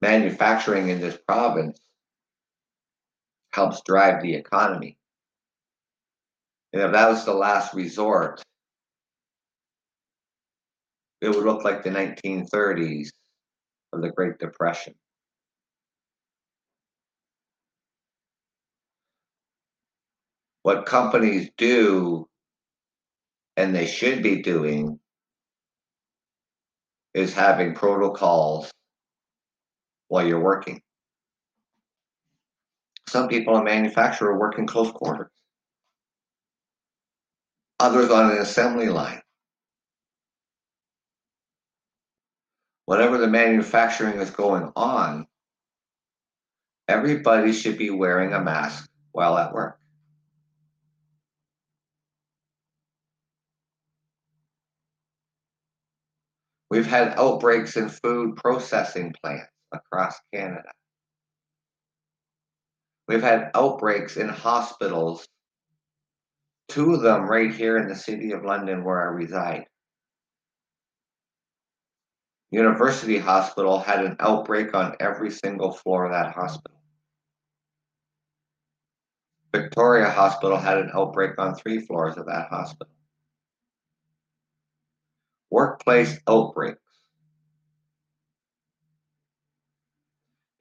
Manufacturing 0.00 0.88
in 0.88 1.00
this 1.00 1.16
province 1.16 1.78
helps 3.52 3.82
drive 3.86 4.22
the 4.22 4.34
economy 4.34 4.98
and 6.72 6.82
if 6.82 6.92
that 6.92 7.08
was 7.08 7.24
the 7.24 7.34
last 7.34 7.74
resort, 7.74 8.42
it 11.22 11.30
would 11.30 11.44
look 11.44 11.64
like 11.64 11.82
the 11.82 11.90
1930s 11.90 13.10
of 13.92 14.02
the 14.02 14.10
Great 14.10 14.38
Depression. 14.38 14.94
What 20.62 20.84
companies 20.84 21.48
do, 21.56 22.28
and 23.56 23.74
they 23.74 23.86
should 23.86 24.22
be 24.22 24.42
doing, 24.42 24.98
is 27.14 27.32
having 27.32 27.74
protocols 27.74 28.70
while 30.08 30.26
you're 30.26 30.40
working. 30.40 30.82
Some 33.08 33.28
people 33.28 33.56
in 33.58 33.64
manufacturing 33.64 34.38
work 34.38 34.58
in 34.58 34.66
close 34.66 34.90
quarters 34.90 35.30
others 37.82 38.10
on 38.10 38.30
an 38.30 38.38
assembly 38.38 38.88
line. 38.88 39.21
Whatever 42.86 43.18
the 43.18 43.28
manufacturing 43.28 44.18
is 44.20 44.30
going 44.30 44.72
on, 44.74 45.26
everybody 46.88 47.52
should 47.52 47.78
be 47.78 47.90
wearing 47.90 48.32
a 48.32 48.40
mask 48.40 48.88
while 49.12 49.38
at 49.38 49.52
work. 49.52 49.78
We've 56.70 56.86
had 56.86 57.18
outbreaks 57.18 57.76
in 57.76 57.90
food 57.90 58.36
processing 58.36 59.14
plants 59.22 59.52
across 59.72 60.16
Canada. 60.32 60.70
We've 63.06 63.22
had 63.22 63.50
outbreaks 63.54 64.16
in 64.16 64.28
hospitals 64.28 65.28
two 66.68 66.94
of 66.94 67.02
them 67.02 67.28
right 67.28 67.52
here 67.52 67.76
in 67.76 67.88
the 67.88 67.94
city 67.94 68.32
of 68.32 68.44
London 68.44 68.84
where 68.84 69.02
I 69.02 69.12
reside. 69.12 69.66
University 72.52 73.18
Hospital 73.18 73.78
had 73.78 74.04
an 74.04 74.16
outbreak 74.20 74.74
on 74.74 74.94
every 75.00 75.30
single 75.30 75.72
floor 75.72 76.04
of 76.04 76.12
that 76.12 76.34
hospital. 76.34 76.78
Victoria 79.54 80.10
Hospital 80.10 80.58
had 80.58 80.78
an 80.78 80.90
outbreak 80.94 81.38
on 81.38 81.54
three 81.54 81.80
floors 81.80 82.16
of 82.16 82.26
that 82.26 82.48
hospital. 82.48 82.92
Workplace 85.50 86.18
outbreaks 86.28 86.82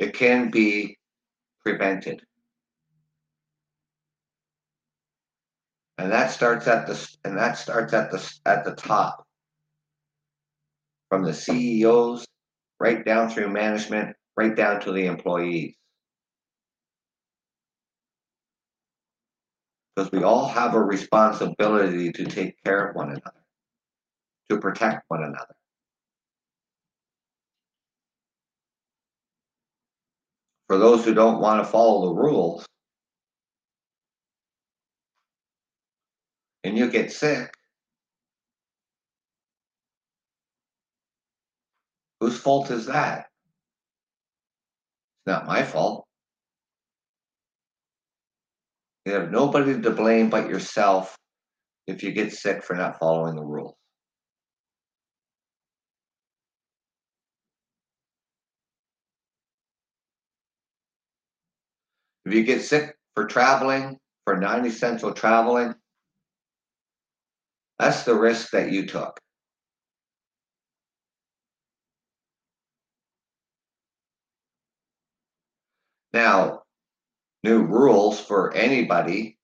It 0.02 0.16
can 0.16 0.50
be 0.50 0.98
prevented. 1.64 2.24
And 6.00 6.12
that 6.12 6.32
starts 6.32 6.68
at 6.68 6.88
the 6.88 7.16
and 7.24 7.38
that 7.38 7.56
starts 7.60 7.94
at 7.94 8.10
the 8.10 8.40
at 8.48 8.66
the 8.66 8.74
top. 8.74 9.28
From 11.12 11.26
the 11.26 11.34
CEOs 11.34 12.26
right 12.80 13.04
down 13.04 13.30
through 13.30 13.50
management, 13.50 14.16
right 14.38 14.56
down 14.56 14.80
to 14.80 14.94
the 14.94 15.08
employees. 15.08 15.76
Because 19.94 20.10
we 20.14 20.24
all 20.24 20.48
have 20.48 20.74
a 20.74 20.80
responsibility 20.80 22.14
to 22.14 22.24
take 22.24 22.56
care 22.64 22.88
of 22.88 22.96
one 22.96 23.10
another, 23.10 23.44
to 24.50 24.58
protect 24.58 25.04
one 25.10 25.24
another. 25.24 25.54
For 30.68 30.78
those 30.78 31.04
who 31.04 31.14
don't 31.14 31.42
want 31.42 31.62
to 31.62 31.70
follow 31.70 32.08
the 32.08 32.22
rules, 32.22 32.66
and 36.64 36.78
you 36.78 36.90
get 36.90 37.12
sick, 37.12 37.54
whose 42.22 42.38
fault 42.40 42.70
is 42.70 42.86
that? 42.86 43.26
It's 45.18 45.28
not 45.28 45.48
my 45.48 45.64
fault. 45.64 46.06
You 49.06 49.14
have 49.14 49.32
nobody 49.32 49.82
to 49.82 49.90
blame 49.90 50.30
but 50.30 50.48
yourself 50.48 51.18
if 51.88 52.04
you 52.04 52.12
get 52.12 52.32
sick 52.32 52.64
for 52.64 52.76
not 52.76 53.00
following 53.00 53.36
the 53.36 53.44
rules. 53.44 53.76
If 62.26 62.36
you 62.36 62.44
get 62.44 62.62
sick 62.62 62.96
for 63.16 63.26
traveling, 63.26 63.98
for 64.26 64.38
non 64.38 64.64
essential 64.64 65.12
traveling, 65.12 65.74
that's 67.80 68.04
the 68.04 68.14
risk 68.14 68.52
that 68.52 68.72
you 68.72 68.86
took. 68.86 69.20
Now, 76.14 76.64
new 77.44 77.64
rules 77.64 78.20
for 78.20 78.54
anybody 78.54 79.38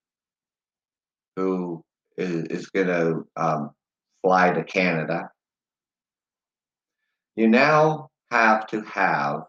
who 1.35 1.83
is, 2.17 2.45
is 2.45 2.67
going 2.67 2.87
to 2.87 3.27
um, 3.35 3.71
fly 4.23 4.51
to 4.51 4.63
Canada. 4.63 5.29
You 7.35 7.47
now 7.47 8.09
have 8.31 8.67
to 8.67 8.81
have 8.81 9.43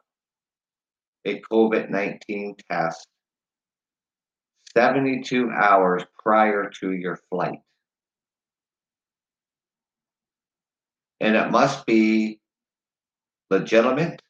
a 1.25 1.41
COVID 1.51 1.91
19 1.91 2.57
test 2.71 3.07
72 4.75 5.51
hours 5.51 6.05
prior 6.23 6.71
to 6.81 6.93
your 6.93 7.19
flight. 7.31 7.59
And 11.21 11.35
it 11.35 11.51
must 11.51 11.85
be 11.87 12.39
legitimate, 13.51 14.23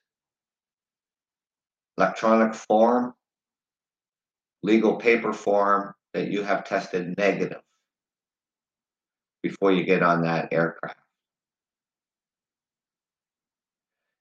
electronic 1.98 2.54
form, 2.54 3.12
legal 4.62 4.96
paper 4.96 5.32
form 5.32 5.92
that 6.14 6.30
you 6.30 6.44
have 6.44 6.64
tested 6.64 7.12
negative 7.18 7.60
before 9.42 9.72
you 9.72 9.82
get 9.84 10.02
on 10.02 10.22
that 10.22 10.52
aircraft. 10.52 11.00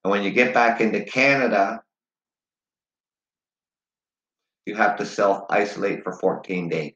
And 0.04 0.12
when 0.12 0.24
you 0.24 0.32
get 0.32 0.56
back 0.56 0.82
into 0.82 1.04
Canada, 1.04 1.84
you 4.66 4.74
have 4.74 4.98
to 4.98 5.06
self 5.06 5.46
isolate 5.52 6.04
for 6.04 6.14
14 6.14 6.70
days. 6.70 6.94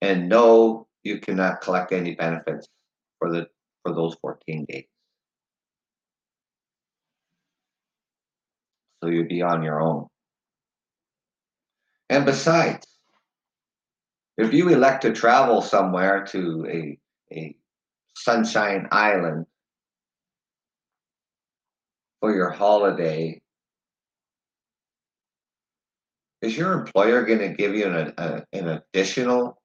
And 0.00 0.28
no, 0.28 0.86
you 1.02 1.20
cannot 1.20 1.60
collect 1.60 1.92
any 1.92 2.14
benefits 2.14 2.66
for 3.18 3.30
the 3.30 3.48
for 3.82 3.94
those 3.94 4.14
14 4.22 4.64
days. 4.68 4.86
So 9.02 9.10
you'd 9.10 9.28
be 9.28 9.42
on 9.42 9.62
your 9.62 9.80
own. 9.80 10.06
And 12.08 12.24
besides, 12.24 12.86
if 14.38 14.52
you 14.52 14.68
elect 14.68 15.02
to 15.02 15.12
travel 15.12 15.62
somewhere 15.62 16.24
to 16.26 16.66
a, 16.68 16.98
a 17.36 17.56
sunshine 18.16 18.88
island 18.90 19.46
for 22.20 22.34
your 22.34 22.50
holiday, 22.50 23.40
is 26.42 26.56
your 26.56 26.72
employer 26.72 27.24
going 27.24 27.40
to 27.40 27.48
give 27.48 27.74
you 27.74 27.86
an, 27.86 28.14
a, 28.16 28.44
an 28.52 28.82
additional 28.92 29.60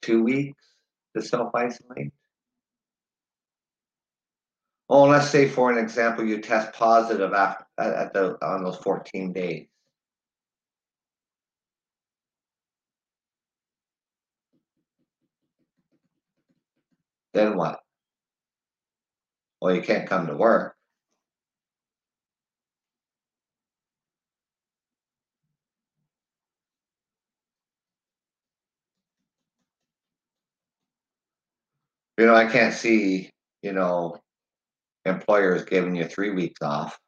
two 0.00 0.22
weeks 0.22 0.64
to 1.14 1.22
self 1.22 1.54
isolate? 1.54 2.12
Oh, 4.94 5.04
let's 5.04 5.30
say 5.30 5.48
for 5.48 5.72
an 5.72 5.78
example, 5.78 6.22
you 6.22 6.42
test 6.42 6.74
positive 6.74 7.32
after 7.32 7.64
at 7.78 8.12
the 8.12 8.36
on 8.44 8.62
those 8.62 8.76
14 8.76 9.32
days. 9.32 9.66
Then 17.32 17.56
what? 17.56 17.80
Well, 19.62 19.74
you 19.74 19.80
can't 19.80 20.06
come 20.06 20.26
to 20.26 20.36
work. 20.36 20.76
You 32.18 32.26
know, 32.26 32.34
I 32.34 32.44
can't 32.46 32.74
see, 32.74 33.30
you 33.62 33.72
know, 33.72 34.18
employers 35.04 35.64
giving 35.64 35.94
you 35.94 36.04
three 36.04 36.30
weeks 36.30 36.60
off. 36.62 36.98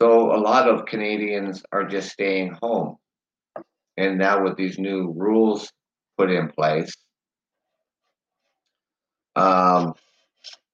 So 0.00 0.34
a 0.34 0.40
lot 0.40 0.66
of 0.66 0.86
Canadians 0.86 1.62
are 1.72 1.84
just 1.84 2.10
staying 2.10 2.56
home. 2.62 2.96
And 3.98 4.18
now 4.18 4.42
with 4.42 4.56
these 4.56 4.78
new 4.78 5.12
rules 5.14 5.70
put 6.16 6.30
in 6.30 6.48
place, 6.48 6.90
um, 9.36 9.94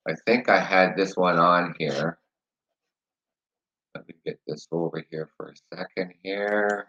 I 0.09 0.14
think 0.26 0.49
I 0.49 0.61
had 0.61 0.97
this 0.97 1.16
one 1.16 1.39
on 1.39 1.74
here. 1.78 2.18
Let 3.97 4.07
me 4.07 4.14
get 4.24 4.39
this 4.47 4.68
over 4.70 5.05
here 5.11 5.28
for 5.37 5.49
a 5.49 5.76
second 5.76 6.14
here. 6.22 6.87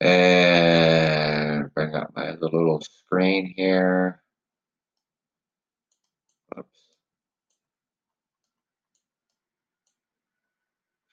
And 0.00 0.95
bring 1.76 1.94
up 1.94 2.10
my 2.16 2.32
little 2.40 2.80
screen 2.80 3.52
here. 3.54 4.22
Oops. 6.58 6.68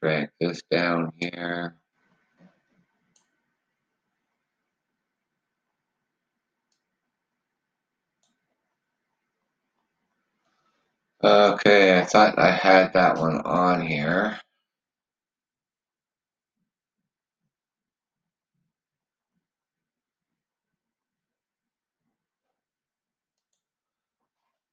Drag 0.01 0.29
this 0.39 0.63
down 0.71 1.11
here. 1.17 1.75
Okay, 11.23 11.99
I 11.99 12.05
thought 12.05 12.39
I 12.39 12.51
had 12.51 12.93
that 12.93 13.17
one 13.17 13.41
on 13.41 13.81
here. 13.85 14.39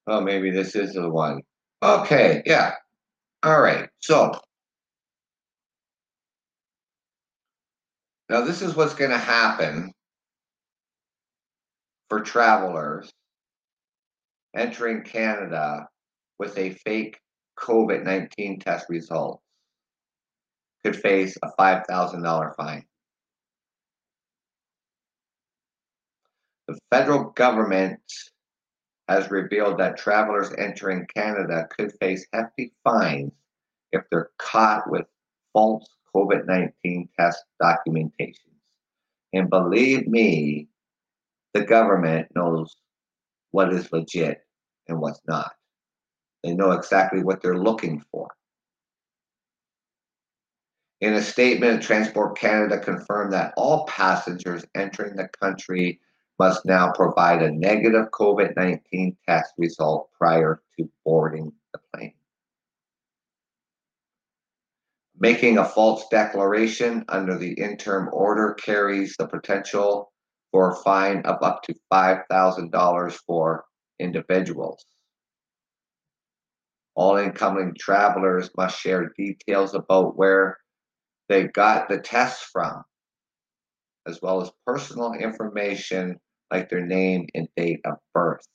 Oh, 0.06 0.20
maybe 0.20 0.50
this 0.50 0.74
is 0.74 0.94
the 0.94 1.08
one. 1.08 1.42
Okay, 1.82 2.42
yeah. 2.46 2.72
All 3.42 3.60
right, 3.60 3.88
so. 4.00 4.32
Now 8.28 8.42
this 8.42 8.62
is 8.62 8.76
what's 8.76 8.94
going 8.94 9.10
to 9.10 9.18
happen 9.18 9.92
for 12.08 12.20
travelers 12.20 13.10
entering 14.54 15.02
Canada 15.02 15.88
with 16.38 16.56
a 16.58 16.70
fake 16.70 17.18
COVID 17.58 18.04
19 18.04 18.60
test 18.60 18.86
result 18.88 19.40
could 20.84 20.96
face 20.96 21.36
a 21.42 21.50
$5,000 21.58 22.56
fine. 22.56 22.84
The 26.68 26.78
federal 26.90 27.30
government 27.30 28.00
has 29.10 29.28
revealed 29.28 29.76
that 29.78 29.98
travelers 29.98 30.52
entering 30.56 31.04
Canada 31.14 31.66
could 31.76 31.92
face 32.00 32.24
hefty 32.32 32.72
fines 32.84 33.32
if 33.90 34.02
they're 34.08 34.30
caught 34.38 34.88
with 34.88 35.04
false 35.52 35.84
COVID 36.14 36.46
19 36.46 37.08
test 37.18 37.42
documentations. 37.60 38.36
And 39.32 39.50
believe 39.50 40.06
me, 40.06 40.68
the 41.54 41.62
government 41.62 42.28
knows 42.36 42.76
what 43.50 43.72
is 43.72 43.92
legit 43.92 44.42
and 44.86 45.00
what's 45.00 45.20
not. 45.26 45.52
They 46.44 46.54
know 46.54 46.70
exactly 46.70 47.24
what 47.24 47.42
they're 47.42 47.58
looking 47.58 48.04
for. 48.12 48.28
In 51.00 51.14
a 51.14 51.22
statement, 51.22 51.82
Transport 51.82 52.38
Canada 52.38 52.78
confirmed 52.78 53.32
that 53.32 53.54
all 53.56 53.86
passengers 53.86 54.64
entering 54.76 55.16
the 55.16 55.28
country 55.40 55.98
must 56.40 56.64
now 56.64 56.90
provide 56.92 57.42
a 57.42 57.50
negative 57.50 58.06
COVID 58.12 58.56
19 58.56 59.14
test 59.28 59.52
result 59.58 60.08
prior 60.18 60.62
to 60.78 60.88
boarding 61.04 61.52
the 61.74 61.80
plane. 61.92 62.14
Making 65.18 65.58
a 65.58 65.66
false 65.66 66.06
declaration 66.10 67.04
under 67.10 67.36
the 67.36 67.52
interim 67.52 68.08
order 68.10 68.54
carries 68.54 69.16
the 69.18 69.26
potential 69.28 70.14
for 70.50 70.70
a 70.70 70.76
fine 70.76 71.18
of 71.26 71.42
up 71.42 71.62
to 71.64 71.74
$5,000 71.92 73.12
for 73.26 73.66
individuals. 73.98 74.86
All 76.94 77.18
incoming 77.18 77.76
travelers 77.78 78.48
must 78.56 78.80
share 78.80 79.12
details 79.14 79.74
about 79.74 80.16
where 80.16 80.56
they 81.28 81.48
got 81.48 81.90
the 81.90 81.98
tests 81.98 82.48
from, 82.50 82.82
as 84.06 84.22
well 84.22 84.40
as 84.40 84.50
personal 84.66 85.12
information 85.12 86.18
like 86.50 86.68
their 86.68 86.84
name 86.84 87.26
and 87.34 87.48
date 87.56 87.80
of 87.84 87.98
birth. 88.12 88.46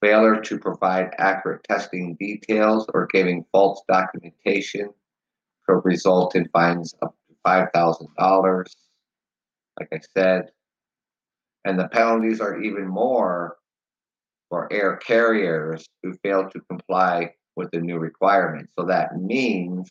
Failure 0.00 0.40
to 0.40 0.58
provide 0.58 1.14
accurate 1.18 1.62
testing 1.64 2.16
details 2.18 2.86
or 2.92 3.06
giving 3.06 3.44
false 3.52 3.82
documentation 3.88 4.90
could 5.66 5.80
result 5.84 6.34
in 6.34 6.48
fines 6.48 6.94
up 7.02 7.14
to 7.28 7.36
$5,000, 7.46 8.76
like 9.78 9.88
I 9.92 10.00
said. 10.16 10.50
And 11.64 11.78
the 11.78 11.88
penalties 11.88 12.40
are 12.40 12.60
even 12.60 12.88
more 12.88 13.56
for 14.48 14.72
air 14.72 14.96
carriers 14.96 15.86
who 16.02 16.14
fail 16.24 16.50
to 16.50 16.60
comply 16.68 17.32
with 17.54 17.70
the 17.70 17.80
new 17.80 17.98
requirements. 17.98 18.72
So 18.78 18.86
that 18.86 19.16
means 19.16 19.88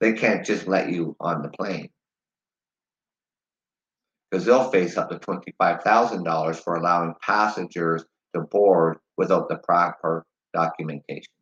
they 0.00 0.14
can't 0.14 0.44
just 0.44 0.66
let 0.66 0.90
you 0.90 1.16
on 1.20 1.42
the 1.42 1.48
plane 1.48 1.90
because 4.30 4.44
they'll 4.44 4.70
face 4.70 4.96
up 4.96 5.10
to 5.10 5.18
$25,000 5.18 6.56
for 6.56 6.76
allowing 6.76 7.14
passengers 7.22 8.04
to 8.34 8.42
board 8.42 8.98
without 9.16 9.48
the 9.48 9.56
proper 9.56 10.24
documentation. 10.52 11.32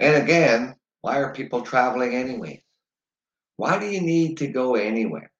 And 0.00 0.22
again, 0.22 0.74
why 1.02 1.20
are 1.20 1.34
people 1.34 1.60
traveling 1.60 2.14
anyway? 2.14 2.62
Why 3.58 3.78
do 3.78 3.86
you 3.86 4.00
need 4.00 4.38
to 4.38 4.46
go 4.46 4.74
anywhere? 4.74 5.30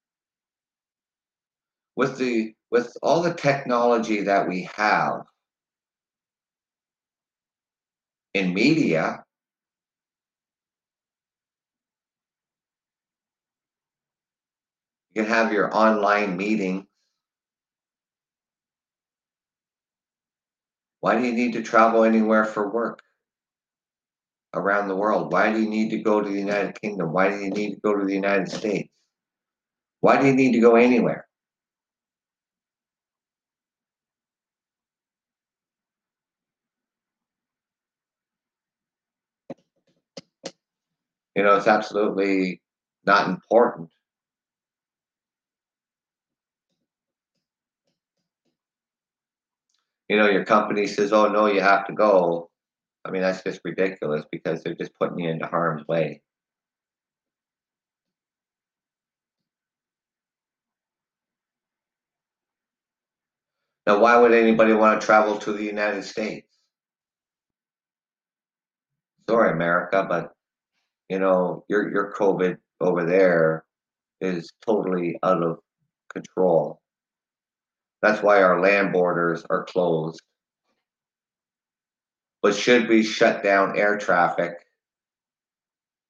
With 1.95 2.17
the 2.17 2.53
with 2.69 2.95
all 3.01 3.21
the 3.21 3.33
technology 3.33 4.21
that 4.21 4.47
we 4.47 4.69
have 4.75 5.23
in 8.33 8.53
media, 8.53 9.23
you 15.13 15.23
can 15.23 15.31
have 15.31 15.51
your 15.51 15.75
online 15.75 16.37
meeting. 16.37 16.87
Why 21.01 21.17
do 21.17 21.25
you 21.25 21.33
need 21.33 21.53
to 21.53 21.63
travel 21.63 22.03
anywhere 22.03 22.45
for 22.45 22.71
work 22.71 23.01
around 24.53 24.87
the 24.87 24.95
world? 24.95 25.33
Why 25.33 25.51
do 25.51 25.59
you 25.59 25.69
need 25.69 25.89
to 25.89 25.97
go 25.97 26.21
to 26.21 26.29
the 26.29 26.39
United 26.39 26.79
Kingdom? 26.79 27.11
Why 27.11 27.29
do 27.29 27.37
you 27.37 27.49
need 27.49 27.75
to 27.75 27.81
go 27.81 27.97
to 27.97 28.05
the 28.05 28.13
United 28.13 28.49
States? 28.49 28.89
Why 29.99 30.21
do 30.21 30.27
you 30.27 30.33
need 30.33 30.53
to 30.53 30.59
go 30.59 30.75
anywhere? 30.75 31.27
You 41.41 41.47
know, 41.47 41.55
it's 41.55 41.65
absolutely 41.65 42.61
not 43.03 43.27
important. 43.27 43.89
You 50.07 50.17
know, 50.17 50.29
your 50.29 50.45
company 50.45 50.85
says, 50.85 51.11
oh, 51.11 51.29
no, 51.29 51.47
you 51.47 51.59
have 51.61 51.87
to 51.87 51.93
go. 51.93 52.51
I 53.03 53.09
mean, 53.09 53.23
that's 53.23 53.41
just 53.41 53.61
ridiculous 53.65 54.23
because 54.31 54.61
they're 54.61 54.75
just 54.75 54.93
putting 54.99 55.17
you 55.17 55.31
into 55.31 55.47
harm's 55.47 55.87
way. 55.87 56.21
Now, 63.87 63.99
why 63.99 64.15
would 64.15 64.31
anybody 64.31 64.73
want 64.73 65.01
to 65.01 65.07
travel 65.07 65.39
to 65.39 65.53
the 65.53 65.63
United 65.63 66.03
States? 66.03 66.55
Sorry, 69.27 69.51
America, 69.51 70.05
but 70.07 70.33
you 71.11 71.19
know, 71.19 71.65
your 71.67 71.91
your 71.91 72.13
COVID 72.13 72.55
over 72.79 73.05
there 73.05 73.65
is 74.21 74.49
totally 74.65 75.19
out 75.23 75.43
of 75.43 75.59
control. 76.13 76.79
That's 78.01 78.23
why 78.23 78.41
our 78.41 78.61
land 78.61 78.93
borders 78.93 79.43
are 79.49 79.65
closed. 79.65 80.21
But 82.41 82.55
should 82.55 82.87
we 82.87 83.03
shut 83.03 83.43
down 83.43 83.77
air 83.77 83.97
traffic 83.97 84.53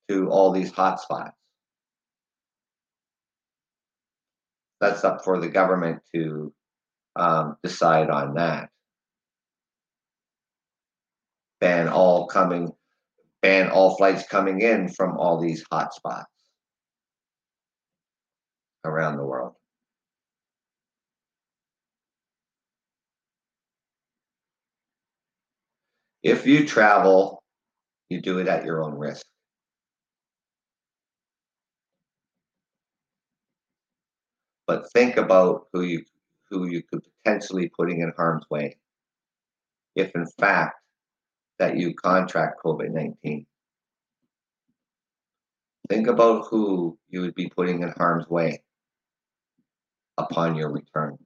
to 0.08 0.30
all 0.30 0.52
these 0.52 0.72
hotspots? 0.72 1.32
That's 4.82 5.04
up 5.04 5.24
for 5.24 5.40
the 5.40 5.50
government 5.50 6.04
to 6.14 6.54
um, 7.16 7.58
decide 7.64 8.12
on 8.12 8.36
that. 8.36 8.70
Ban 11.60 11.88
all 11.88 12.28
coming, 12.28 12.72
ban 13.42 13.70
all 13.70 13.98
flights 13.98 14.28
coming 14.28 14.62
in 14.62 14.90
from 14.90 15.18
all 15.18 15.40
these 15.40 15.64
hotspots 15.72 16.26
around 18.86 19.18
the 19.18 19.26
world. 19.26 19.56
If 26.24 26.46
you 26.46 26.68
travel, 26.68 27.42
you 28.10 28.22
do 28.22 28.40
it 28.40 28.48
at 28.48 28.66
your 28.66 28.84
own 28.84 28.94
risk. 28.94 29.26
But 34.68 34.92
think 34.94 35.18
about 35.18 35.68
who 35.74 35.82
you 35.82 36.06
who 36.50 36.68
you 36.68 36.84
could 36.84 37.02
potentially 37.24 37.72
putting 37.78 38.02
in 38.02 38.14
harm's 38.18 38.46
way 38.50 38.78
if 39.96 40.12
in 40.16 40.26
fact 40.40 40.81
that 41.62 41.78
you 41.78 41.94
contract 41.94 42.60
COVID-19. 42.66 43.46
Think 45.88 46.08
about 46.08 46.48
who 46.48 46.98
you 47.08 47.22
would 47.22 47.36
be 47.36 47.52
putting 47.56 47.84
in 47.84 47.90
harm's 47.90 48.28
way 48.28 48.64
upon 50.18 50.56
your 50.56 50.72
return. 50.72 51.20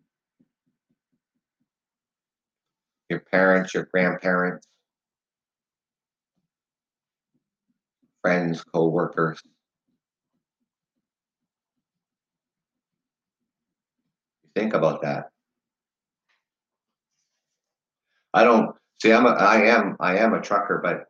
Your 3.10 3.22
parents, 3.32 3.74
your 3.74 3.86
grandparents, 3.86 4.68
friends, 8.22 8.62
co-workers. 8.62 9.40
Think 14.54 14.74
about 14.74 15.02
that. 15.04 15.30
I 18.34 18.44
don't 18.44 18.76
see. 19.02 19.12
I'm 19.12 19.26
a. 19.26 19.30
I 19.30 19.62
am. 19.66 19.96
I 20.00 20.18
am 20.18 20.34
a 20.34 20.42
trucker, 20.42 20.80
but 20.84 21.06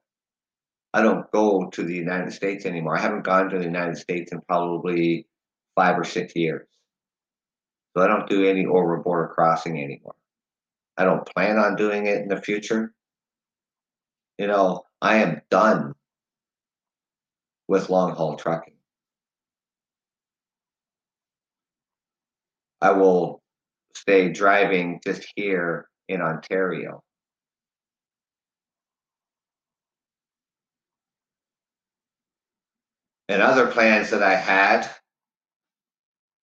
I 0.94 1.02
don't 1.02 1.30
go 1.32 1.70
to 1.70 1.84
the 1.84 1.94
United 1.94 2.32
States 2.32 2.66
anymore. 2.66 2.98
I 2.98 3.02
haven't 3.02 3.24
gone 3.24 3.50
to 3.50 3.58
the 3.58 3.66
United 3.66 3.98
States 3.98 4.32
in 4.32 4.42
probably 4.42 5.28
five 5.76 6.00
or 6.00 6.06
six 6.06 6.36
years. 6.36 6.68
So 7.96 8.04
I 8.04 8.08
don't 8.08 8.30
do 8.30 8.48
any 8.48 8.66
over 8.66 8.98
border 8.98 9.34
crossing 9.34 9.82
anymore. 9.82 10.16
I 10.98 11.04
don't 11.04 11.26
plan 11.26 11.58
on 11.58 11.76
doing 11.76 12.08
it 12.08 12.22
in 12.22 12.28
the 12.28 12.42
future. 12.42 12.94
You 14.38 14.48
know, 14.48 14.84
I 15.02 15.18
am 15.18 15.42
done 15.50 15.94
with 17.68 17.90
long 17.90 18.16
haul 18.16 18.36
trucking. 18.36 18.76
I 22.82 22.92
will 22.92 23.42
stay 23.96 24.30
driving 24.30 25.00
just 25.04 25.28
here 25.36 25.88
in 26.08 26.22
Ontario. 26.22 27.02
And 33.28 33.42
other 33.42 33.68
plans 33.68 34.12
that 34.12 34.22
I 34.22 34.36
had 34.36 34.90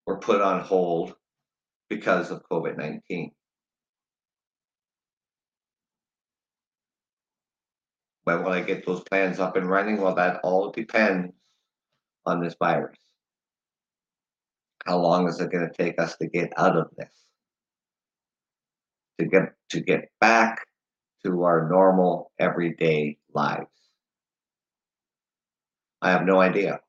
were 0.07 0.18
put 0.18 0.41
on 0.41 0.61
hold 0.61 1.14
because 1.89 2.30
of 2.30 2.43
COVID 2.51 2.76
19. 2.76 3.30
When 8.24 8.43
will 8.43 8.53
I 8.53 8.62
get 8.62 8.87
those 8.87 9.03
plans 9.03 9.41
up 9.41 9.57
and 9.57 9.68
running? 9.68 10.01
Well, 10.01 10.14
that 10.14 10.41
all 10.43 10.70
depends 10.70 11.33
on 12.24 12.41
this 12.41 12.55
virus. 12.59 12.99
How 14.87 14.99
long 14.99 15.28
is 15.28 15.41
it 15.41 15.51
going 15.51 15.68
to 15.68 15.74
take 15.74 16.01
us 16.01 16.16
to 16.16 16.26
get 16.26 16.53
out 16.57 16.76
of 16.76 16.89
this? 16.97 17.12
To 19.20 19.26
get 19.26 19.55
to 19.70 19.80
get 19.80 20.11
back 20.20 20.64
to 21.24 21.43
our 21.45 21.68
normal 21.68 22.33
everyday 22.39 23.18
lives. 23.33 23.82
I 26.03 26.11
have 26.11 26.24
no 26.24 26.40
idea 26.40 26.80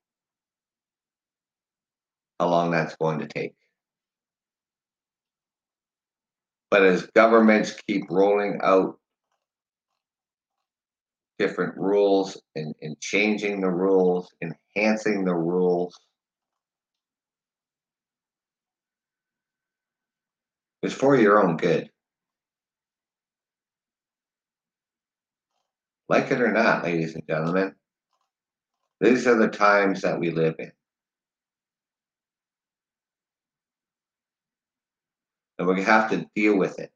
how 2.39 2.49
long 2.49 2.71
that's 2.71 2.95
going 2.95 3.19
to 3.19 3.27
take. 3.27 3.53
But 6.71 6.83
as 6.83 7.05
governments 7.15 7.79
keep 7.87 8.09
rolling 8.09 8.59
out 8.63 8.97
different 11.37 11.77
rules 11.77 12.41
and, 12.55 12.73
and 12.81 12.99
changing 12.99 13.61
the 13.61 13.69
rules, 13.69 14.33
enhancing 14.41 15.25
the 15.25 15.35
rules, 15.35 15.95
it's 20.81 20.95
for 20.95 21.15
your 21.15 21.43
own 21.45 21.57
good. 21.57 21.87
Like 26.09 26.31
it 26.31 26.41
or 26.41 26.51
not, 26.51 26.83
ladies 26.83 27.13
and 27.13 27.23
gentlemen, 27.27 27.75
these 29.03 29.27
are 29.27 29.35
the 29.35 29.49
times 29.49 30.01
that 30.01 30.17
we 30.17 30.31
live 30.31 30.55
in. 30.59 30.71
And 35.59 35.67
we 35.67 35.83
have 35.83 36.09
to 36.11 36.25
deal 36.35 36.57
with 36.57 36.79
it. 36.79 36.89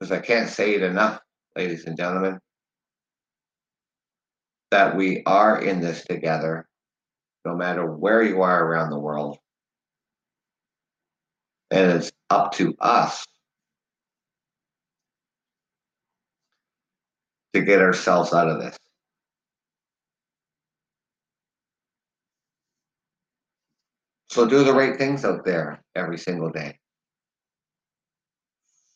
Because 0.00 0.10
I 0.10 0.20
can't 0.20 0.48
say 0.48 0.74
it 0.74 0.82
enough, 0.82 1.20
ladies 1.54 1.84
and 1.84 1.98
gentlemen, 1.98 2.38
that 4.70 4.96
we 4.96 5.22
are 5.26 5.60
in 5.60 5.80
this 5.80 6.02
together, 6.04 6.66
no 7.44 7.54
matter 7.54 7.84
where 7.84 8.22
you 8.22 8.40
are 8.40 8.64
around 8.64 8.88
the 8.88 8.98
world. 8.98 9.36
And 11.70 11.92
it's 11.92 12.10
up 12.30 12.52
to 12.52 12.74
us 12.80 13.24
to 17.54 17.62
get 17.62 17.80
ourselves 17.80 18.32
out 18.32 18.48
of 18.48 18.60
this. 18.60 18.76
So 24.30 24.46
do 24.46 24.62
the 24.62 24.74
right 24.74 24.96
things 24.96 25.24
out 25.24 25.44
there 25.44 25.82
every 25.94 26.18
single 26.18 26.50
day. 26.50 26.78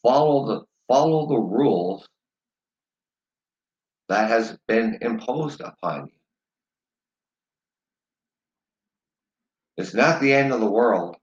Follow 0.03 0.47
the 0.47 0.63
follow 0.89 1.27
the 1.27 1.39
rules 1.39 2.07
that 4.09 4.29
has 4.29 4.59
been 4.69 4.99
imposed 5.01 5.61
upon 5.63 6.07
you. 6.07 6.13
It's 9.79 9.95
not 9.95 10.21
the 10.21 10.33
end 10.33 10.53
of 10.53 10.61
the 10.61 10.71
world. 10.71 11.17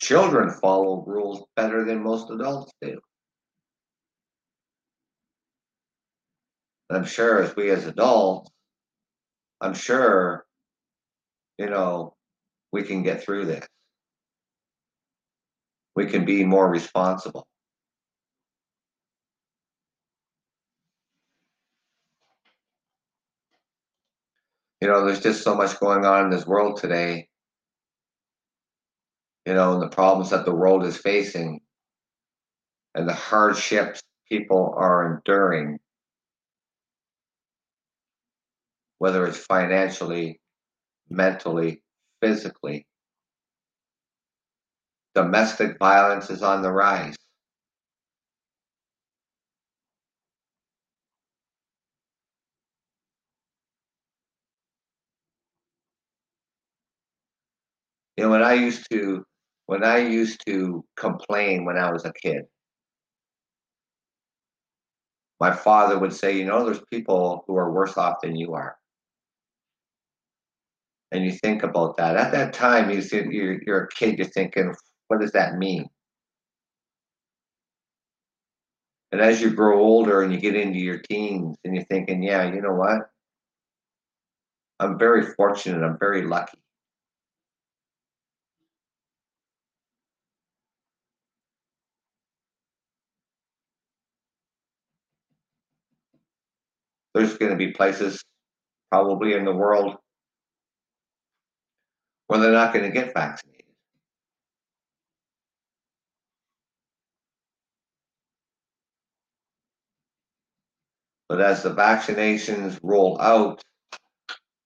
Children 0.00 0.50
follow 0.50 1.04
rules 1.06 1.44
better 1.56 1.84
than 1.84 2.02
most 2.02 2.30
adults 2.30 2.72
do. 2.80 2.98
I'm 6.90 7.04
sure 7.04 7.42
as 7.42 7.54
we 7.54 7.70
as 7.70 7.86
adults, 7.86 8.50
I'm 9.60 9.74
sure, 9.74 10.44
you 11.58 11.70
know, 11.70 12.14
we 12.72 12.82
can 12.82 13.02
get 13.02 13.22
through 13.22 13.46
this. 13.46 13.66
We 15.94 16.06
can 16.06 16.24
be 16.24 16.44
more 16.44 16.68
responsible. 16.68 17.46
You 24.80 24.88
know, 24.88 25.04
there's 25.04 25.20
just 25.20 25.44
so 25.44 25.54
much 25.54 25.78
going 25.78 26.06
on 26.06 26.24
in 26.24 26.30
this 26.30 26.46
world 26.46 26.80
today. 26.80 27.29
You 29.50 29.56
know, 29.56 29.72
and 29.72 29.82
the 29.82 29.88
problems 29.88 30.30
that 30.30 30.44
the 30.44 30.54
world 30.54 30.84
is 30.84 30.96
facing 30.96 31.60
and 32.94 33.08
the 33.08 33.12
hardships 33.12 34.00
people 34.28 34.72
are 34.76 35.16
enduring 35.16 35.80
whether 38.98 39.26
it's 39.26 39.38
financially, 39.38 40.40
mentally, 41.08 41.82
physically. 42.22 42.86
Domestic 45.16 45.80
violence 45.80 46.30
is 46.30 46.44
on 46.44 46.62
the 46.62 46.70
rise. 46.70 47.16
You 58.16 58.26
know, 58.26 58.30
when 58.30 58.44
I 58.44 58.54
used 58.54 58.88
to 58.92 59.24
when 59.70 59.84
I 59.84 59.98
used 59.98 60.42
to 60.46 60.84
complain 60.96 61.64
when 61.64 61.78
I 61.78 61.92
was 61.92 62.04
a 62.04 62.12
kid, 62.12 62.42
my 65.38 65.52
father 65.52 65.96
would 65.96 66.12
say, 66.12 66.36
you 66.36 66.44
know, 66.44 66.64
there's 66.64 66.82
people 66.92 67.44
who 67.46 67.54
are 67.54 67.70
worse 67.70 67.96
off 67.96 68.16
than 68.20 68.34
you 68.34 68.52
are 68.54 68.76
and 71.12 71.24
you 71.24 71.30
think 71.30 71.62
about 71.62 71.96
that. 71.98 72.16
At 72.16 72.32
that 72.32 72.52
time, 72.52 72.90
you 72.90 73.00
see, 73.00 73.22
you're, 73.30 73.62
you're 73.64 73.84
a 73.84 73.88
kid, 73.88 74.18
you're 74.18 74.26
thinking, 74.26 74.74
what 75.06 75.20
does 75.20 75.30
that 75.32 75.56
mean? 75.56 75.88
And 79.12 79.20
as 79.20 79.40
you 79.40 79.50
grow 79.50 79.78
older 79.78 80.22
and 80.22 80.32
you 80.32 80.40
get 80.40 80.56
into 80.56 80.80
your 80.80 80.98
teens 80.98 81.56
and 81.64 81.76
you're 81.76 81.84
thinking, 81.84 82.24
yeah, 82.24 82.52
you 82.52 82.60
know 82.60 82.74
what? 82.74 83.08
I'm 84.80 84.98
very 84.98 85.32
fortunate. 85.34 85.84
I'm 85.84 85.98
very 85.98 86.22
lucky. 86.22 86.58
There's 97.14 97.36
going 97.36 97.50
to 97.50 97.56
be 97.56 97.72
places 97.72 98.22
probably 98.90 99.34
in 99.34 99.44
the 99.44 99.54
world 99.54 99.96
where 102.26 102.40
they're 102.40 102.52
not 102.52 102.72
going 102.72 102.84
to 102.84 102.92
get 102.92 103.12
vaccinated. 103.12 103.64
But 111.28 111.40
as 111.40 111.62
the 111.62 111.74
vaccinations 111.74 112.78
roll 112.82 113.20
out, 113.20 113.62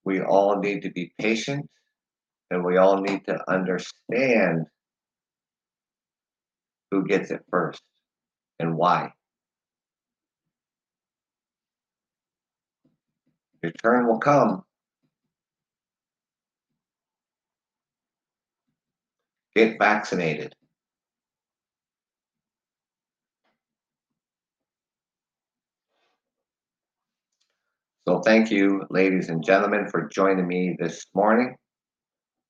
we 0.05 0.21
all 0.21 0.61
need 0.61 0.83
to 0.83 0.91
be 0.91 1.13
patient 1.19 1.69
and 2.51 2.65
we 2.65 2.77
all 2.77 3.01
need 3.01 3.25
to 3.27 3.39
understand 3.51 4.67
who 6.91 7.07
gets 7.07 7.31
it 7.31 7.43
first 7.51 7.83
and 8.59 8.77
why. 8.77 9.13
Your 13.65 13.73
turn 13.83 14.07
will 14.07 14.19
come. 14.19 14.63
Get 19.57 19.79
vaccinated. 19.79 20.55
So 28.07 28.21
thank 28.21 28.51
you, 28.51 28.83
ladies 28.91 29.31
and 29.31 29.43
gentlemen, 29.43 29.89
for 29.89 30.11
joining 30.13 30.47
me 30.47 30.77
this 30.79 31.07
morning. 31.15 31.57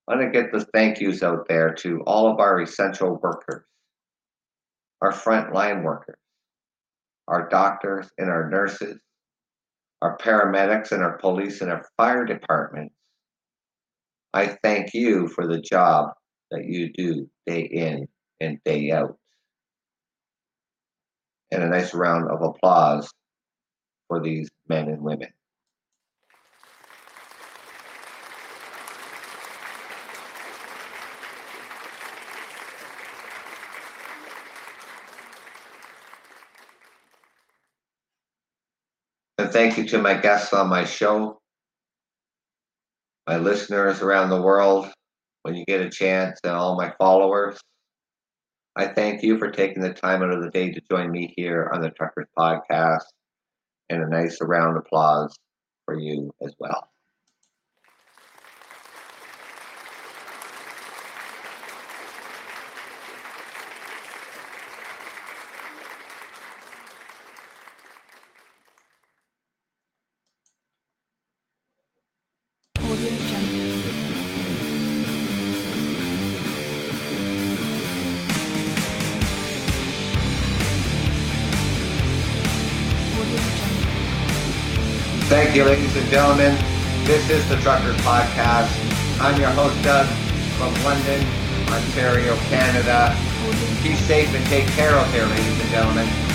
I 0.09 0.17
want 0.17 0.33
to 0.33 0.37
get 0.37 0.51
the 0.51 0.67
thank 0.75 1.01
yous 1.01 1.23
out 1.23 1.47
there 1.47 1.73
to 1.75 2.01
all 2.09 2.29
of 2.29 2.41
our 2.41 2.61
essential 2.61 3.21
workers, 3.23 3.65
our 5.01 5.13
frontline 5.13 5.85
workers, 5.85 6.19
our 7.29 7.49
doctors 7.49 8.11
and 8.19 8.29
our 8.29 8.51
nurses, 8.51 8.99
our 10.05 10.19
paramedics 10.19 10.93
and 10.93 11.03
our 11.03 11.17
police 11.17 11.63
and 11.63 11.71
our 11.71 11.83
fire 11.97 12.27
departments. 12.27 12.95
I 14.35 14.49
thank 14.63 14.93
you 14.93 15.29
for 15.29 15.47
the 15.47 15.63
job 15.63 16.11
that 16.51 16.67
you 16.67 16.93
do 16.93 17.27
day 17.47 17.63
in 17.63 18.07
and 18.39 18.59
day 18.67 18.91
out. 18.91 19.17
And 21.51 21.63
a 21.63 21.69
nice 21.69 21.95
round 21.95 22.31
of 22.31 22.43
applause 22.43 23.11
for 24.09 24.21
these 24.21 24.51
men 24.69 24.89
and 24.89 25.01
women. 25.01 25.31
Thank 39.55 39.79
you 39.79 39.87
to 39.87 39.99
my 39.99 40.15
guests 40.15 40.53
on 40.53 40.69
my 40.69 40.85
show, 40.85 41.39
my 43.29 43.37
listeners 43.37 44.03
around 44.03 44.29
the 44.29 44.43
world, 44.43 44.93
when 45.43 45.55
you 45.55 45.65
get 45.65 45.81
a 45.81 45.89
chance, 45.89 46.41
and 46.43 46.53
all 46.53 46.77
my 46.77 46.93
followers. 46.99 47.57
I 48.75 48.89
thank 48.89 49.23
you 49.23 49.39
for 49.39 49.53
taking 49.53 49.81
the 49.81 49.95
time 49.95 50.25
out 50.25 50.33
of 50.33 50.43
the 50.43 50.51
day 50.51 50.73
to 50.73 50.81
join 50.91 51.13
me 51.13 51.33
here 51.37 51.71
on 51.73 51.81
the 51.81 51.91
Truckers 51.91 52.27
Podcast, 52.37 53.05
and 53.91 54.03
a 54.03 54.09
nice 54.09 54.39
round 54.43 54.77
of 54.77 54.83
applause 54.85 55.33
for 55.85 55.97
you 55.97 56.35
as 56.43 56.53
well. 56.59 56.89
Ladies 85.65 85.97
and 85.97 86.07
gentlemen. 86.11 86.55
This 87.05 87.31
is 87.31 87.49
the 87.49 87.57
Truckers 87.57 87.97
Podcast. 88.03 88.69
I'm 89.19 89.41
your 89.41 89.49
host, 89.51 89.83
Doug, 89.83 90.07
from 90.59 90.75
London, 90.85 91.27
Ontario, 91.73 92.37
Canada. 92.53 93.17
Be 93.83 93.95
safe 93.95 94.29
and 94.35 94.45
take 94.47 94.67
care 94.77 94.91
out 94.91 95.11
there, 95.13 95.25
ladies 95.25 95.61
and 95.61 95.71
gentlemen. 95.71 96.34